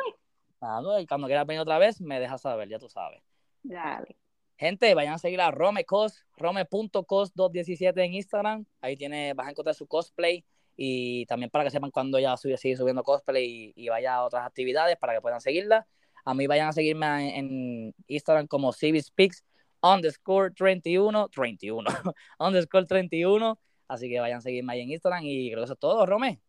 Nada, 0.61 1.01
y 1.01 1.05
cuando 1.05 1.27
quieras 1.27 1.45
venir 1.45 1.61
otra 1.61 1.77
vez, 1.77 1.99
me 1.99 2.19
dejas 2.19 2.41
saber, 2.41 2.69
ya 2.69 2.79
tú 2.79 2.87
sabes. 2.87 3.21
Dale. 3.63 4.15
Gente, 4.63 4.93
vayan 4.95 5.15
a 5.15 5.17
seguir 5.17 5.41
a 5.41 5.51
RomeCos, 5.51 6.25
rome.cos217 6.37 8.01
en 8.05 8.13
Instagram. 8.13 8.65
Ahí 8.79 8.95
tiene, 8.95 9.33
vas 9.33 9.47
a 9.47 9.49
encontrar 9.49 9.75
su 9.75 9.87
cosplay. 9.87 10.45
y 10.77 11.25
también 11.25 11.49
para 11.49 11.65
que 11.65 11.69
sepan 11.69 11.91
cuando 11.91 12.17
ella 12.17 12.37
sube, 12.37 12.55
sigue 12.55 12.77
subiendo 12.77 13.03
cosplay 13.03 13.73
y, 13.75 13.89
vaya 13.89 14.15
a 14.15 14.23
otras 14.23 14.47
actividades 14.47 14.95
para 14.95 15.15
que 15.15 15.19
puedan 15.19 15.41
seguirla. 15.41 15.85
A 16.23 16.33
mí 16.33 16.47
vayan 16.47 16.69
a 16.69 16.71
seguirme 16.71 17.37
en, 17.37 17.93
Instagram 18.07 18.47
como 18.47 18.71
CiviSpeaks 18.71 19.43
underscore 19.81 20.51
31, 20.51 21.27
31, 21.27 21.89
underscore 22.39 22.85
31. 22.85 23.59
Así 23.89 24.09
que 24.09 24.21
vayan 24.21 24.37
a 24.37 24.41
seguirme 24.41 24.71
ahí 24.71 24.79
en 24.79 24.91
Instagram 24.91 25.25
y 25.25 25.49
creo 25.49 25.59
que 25.59 25.65
eso 25.65 25.73
es 25.73 25.79
todo, 25.79 26.05
Rome. 26.05 26.39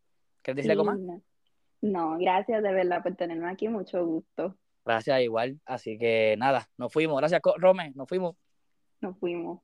¿Quieres 0.42 0.58
decir 0.58 0.70
algo 0.70 0.84
más? 0.84 1.00
No, 1.80 2.16
gracias 2.20 2.62
de 2.62 2.72
verdad 2.72 3.02
por 3.02 3.16
tenerme 3.16 3.50
aquí, 3.50 3.66
mucho 3.66 4.06
gusto. 4.06 4.56
Gracias, 4.84 5.20
igual. 5.22 5.60
Así 5.64 5.98
que 5.98 6.36
nada, 6.38 6.68
nos 6.76 6.92
fuimos. 6.92 7.16
Gracias, 7.18 7.40
Rome, 7.56 7.92
nos 7.94 8.08
fuimos. 8.08 8.36
Nos 9.00 9.18
fuimos. 9.18 9.60